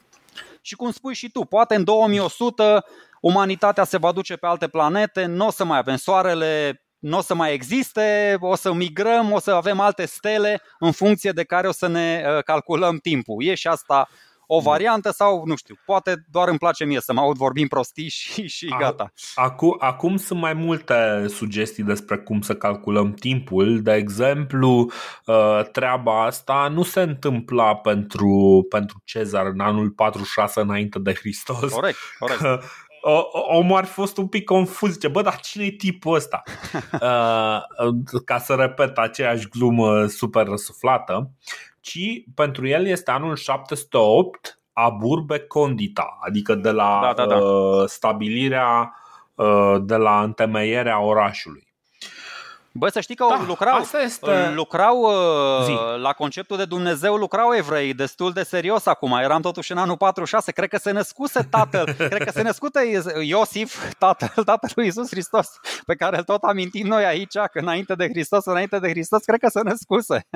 [0.62, 2.84] Și cum spui și tu, poate în 2100
[3.22, 7.22] umanitatea se va duce pe alte planete, nu o să mai avem Soarele, nu o
[7.22, 11.68] să mai existe, o să migrăm, o să avem alte stele în funcție de care
[11.68, 13.44] o să ne uh, calculăm timpul.
[13.44, 14.08] E și asta
[14.48, 18.10] o variantă sau, nu știu, poate doar îmi place mie să mă aud vorbim prostii
[18.20, 19.14] și, și gata.
[19.36, 23.82] Acum, acum sunt mai multe sugestii despre cum să calculăm timpul.
[23.82, 24.92] De exemplu,
[25.26, 31.74] uh, treaba asta nu se întâmpla pentru, pentru Cezar în anul 46 înainte de Hristos.
[31.74, 32.42] Corect, corect
[33.32, 34.92] omul ar fi fost un pic confuz.
[34.92, 36.44] Zice, bă, dar cine e tipul ăsta?
[36.94, 37.92] uh,
[38.26, 41.32] ca să repet aceeași glumă super răsuflată.
[41.80, 47.36] Ci pentru el este anul 708 Aburbe Condita, adică de la da, da, da.
[47.36, 48.96] Uh, stabilirea,
[49.36, 51.73] uh, de la întemeierea orașului.
[52.76, 54.50] Bă, să știi că da, lucrau, asta este...
[54.56, 56.02] lucrau uh, Zi.
[56.02, 59.12] la conceptul de Dumnezeu, lucrau evrei destul de serios acum.
[59.12, 63.94] Eram totuși în anul 46, cred că se născuse tatăl, cred că se născute Iosif,
[63.98, 65.48] tatăl, tatăl lui Iisus Hristos,
[65.86, 69.40] pe care îl tot amintim noi aici, că înainte de Hristos, înainte de Hristos, cred
[69.40, 70.28] că se născuse.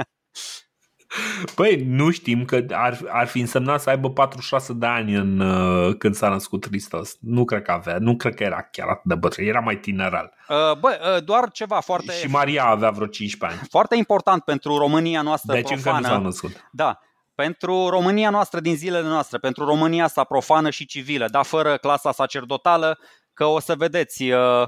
[1.56, 5.96] Păi nu știm că ar, ar fi însemnat să aibă 46 de ani în, uh,
[5.98, 7.18] când s-a născut Hristos.
[7.20, 10.34] Nu cred că avea, nu cred că era chiar atât de bătrân, era mai tineral.
[10.50, 12.12] Uh, bă, uh, doar ceva foarte...
[12.12, 13.68] Și Maria avea vreo 15 ani.
[13.70, 15.96] Foarte important pentru România noastră deci profană.
[15.96, 16.70] încă nu s-au născut.
[16.72, 17.00] Da,
[17.36, 22.12] pentru România noastră din zilele noastre, pentru România asta profană și civilă, dar fără clasa
[22.12, 23.00] sacerdotală,
[23.34, 24.68] că o să vedeți, uh,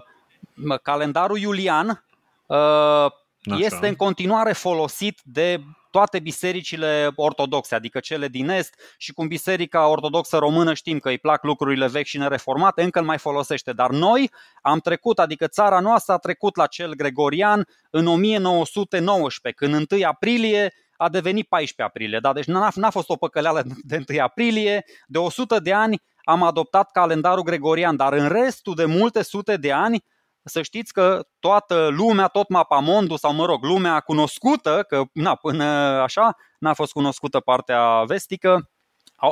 [0.83, 2.05] calendarul iulian
[2.45, 3.05] uh,
[3.43, 9.87] este în continuare folosit de toate bisericile ortodoxe, adică cele din Est și cum biserica
[9.87, 13.73] ortodoxă română știm că îi plac lucrurile vechi și nereformate, încă îl mai folosește.
[13.73, 19.91] Dar noi am trecut, adică țara noastră a trecut la cel gregorian în 1919, când
[19.91, 22.19] 1 aprilie a devenit 14 aprilie.
[22.19, 22.33] Da?
[22.33, 26.91] Deci n-a, n-a fost o păcăleală de 1 aprilie, de 100 de ani am adoptat
[26.91, 30.03] calendarul gregorian, dar în restul de multe sute de ani
[30.49, 35.63] să știți că toată lumea, tot mapamondul sau mă rog, lumea cunoscută, că na, până
[36.01, 38.69] așa n-a fost cunoscută partea vestică,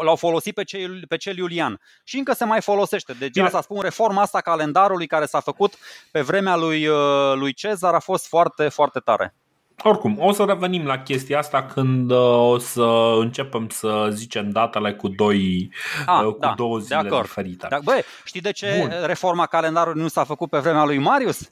[0.03, 3.13] l-au folosit pe cel, pe cel Iulian și încă se mai folosește.
[3.13, 5.73] Deci asta spun, reforma asta calendarului care s-a făcut
[6.11, 9.35] pe vremea lui, uh, lui Cezar a fost foarte, foarte tare.
[9.83, 14.93] Oricum, o să revenim la chestia asta când uh, o să începem să zicem datele
[14.93, 15.71] cu, doi,
[16.05, 17.25] ah, uh, cu da, două zile de acord.
[17.25, 17.67] diferite.
[17.69, 19.05] Da, bă, știi de ce Bun.
[19.05, 21.51] reforma calendarului nu s-a făcut pe vremea lui Marius?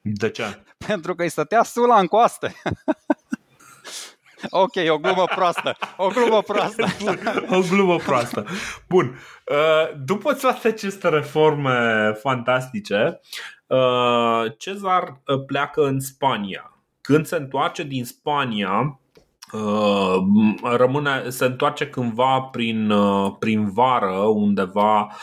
[0.00, 0.62] De ce?
[0.86, 2.54] Pentru că îi stătea sula în coaste.
[4.50, 5.76] Ok, o glumă proastă.
[5.96, 6.86] O glumă proastă.
[7.56, 8.46] o glumă proastă.
[8.88, 9.18] Bun.
[9.46, 13.20] Uh, după toate aceste reforme fantastice,
[13.72, 16.76] Uh, Cezar uh, pleacă în Spania.
[17.00, 18.94] Când se întoarce din Spania, uh,
[20.62, 22.92] rămâne, se întoarce cândva prin,
[23.38, 25.16] prin vară, undeva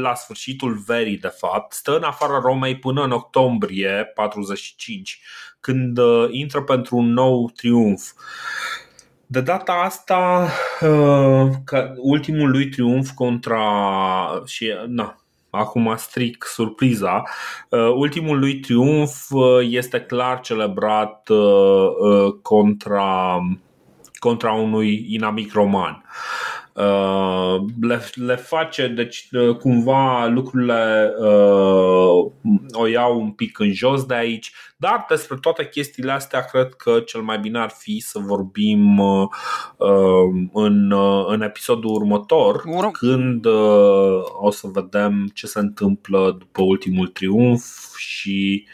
[0.00, 1.72] la sfârșitul verii, de fapt.
[1.72, 5.20] Stă în afara Romei până în octombrie 45,
[5.60, 5.98] când
[6.30, 8.02] intră pentru un nou triumf.
[9.26, 10.48] De data asta,
[11.96, 13.62] ultimul lui triumf contra
[14.44, 15.23] și na,
[15.54, 17.22] acum stric surpriza,
[17.68, 23.40] uh, ultimul lui triumf uh, este clar celebrat uh, contra,
[24.18, 26.04] contra unui inamic roman.
[27.80, 29.28] Le, le face, deci
[29.58, 31.12] cumva lucrurile
[32.72, 34.52] o iau un pic în jos de aici,
[34.84, 39.28] dar despre toate chestiile astea cred că cel mai bine ar fi să vorbim uh,
[39.76, 46.36] uh în, uh, în episodul următor, Ur- când uh, o să vedem ce se întâmplă
[46.38, 47.64] după ultimul triumf
[47.96, 48.68] și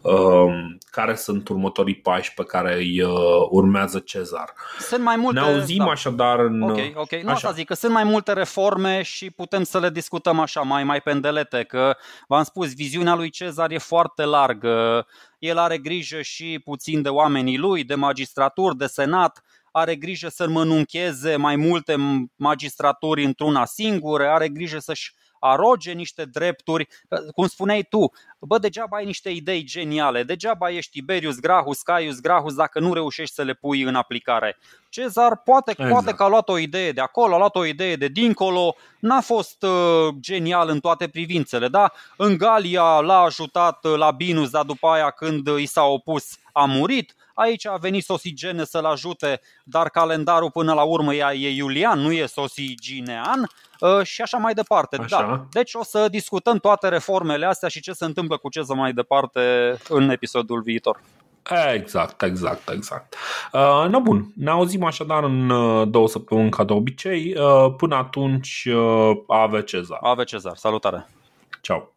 [0.00, 0.52] uh,
[0.90, 3.10] care sunt următorii pași pe care îi uh,
[3.50, 4.52] urmează Cezar.
[4.78, 5.40] Sunt mai multe.
[5.40, 5.90] Ne auzim da.
[5.90, 6.62] așadar în.
[6.62, 7.10] Ok, ok.
[7.10, 7.32] Nu așa.
[7.32, 11.00] asta zic, că sunt mai multe reforme și putem să le discutăm așa mai, mai
[11.00, 11.96] pendelete, că
[12.28, 15.06] v-am spus, viziunea lui Cezar e foarte largă.
[15.42, 19.42] El are grijă și puțin de oamenii lui, de magistraturi, de senat,
[19.72, 21.96] are grijă să mănuncheze mai multe
[22.36, 25.12] magistraturi într-una singură, are grijă să-și
[25.42, 26.88] aroge niște drepturi,
[27.34, 32.54] cum spuneai tu, bă, degeaba ai niște idei geniale, degeaba ești Tiberius Grahus, Caius Grahus
[32.54, 34.58] dacă nu reușești să le pui în aplicare.
[34.88, 35.90] Cezar poate, exact.
[35.90, 39.20] poate că a luat o idee de acolo, a luat o idee de dincolo, n-a
[39.20, 41.92] fost uh, genial în toate privințele, da?
[42.16, 46.64] În Galia l-a ajutat uh, la Binus, dar după aia când i s-a opus a
[46.64, 52.12] murit, Aici a venit Sosigene să-l ajute, dar calendarul până la urmă e Iulian, nu
[52.12, 53.48] e Sosiginean uh,
[54.02, 54.96] și așa mai departe.
[54.96, 55.20] Așa.
[55.20, 55.46] Da.
[55.50, 58.92] Deci o să discutăm toate reformele astea și ce se întâmplă cu ce să mai
[58.92, 61.00] departe în episodul viitor.
[61.74, 63.14] Exact, exact, exact.
[63.52, 67.36] Uh, no, bun, ne auzim așadar în uh, două săptămâni ca de obicei.
[67.36, 69.98] Uh, până atunci, uh, Ave Cezar.
[70.02, 71.08] Ave Cezar, salutare!
[71.60, 71.92] Ciao!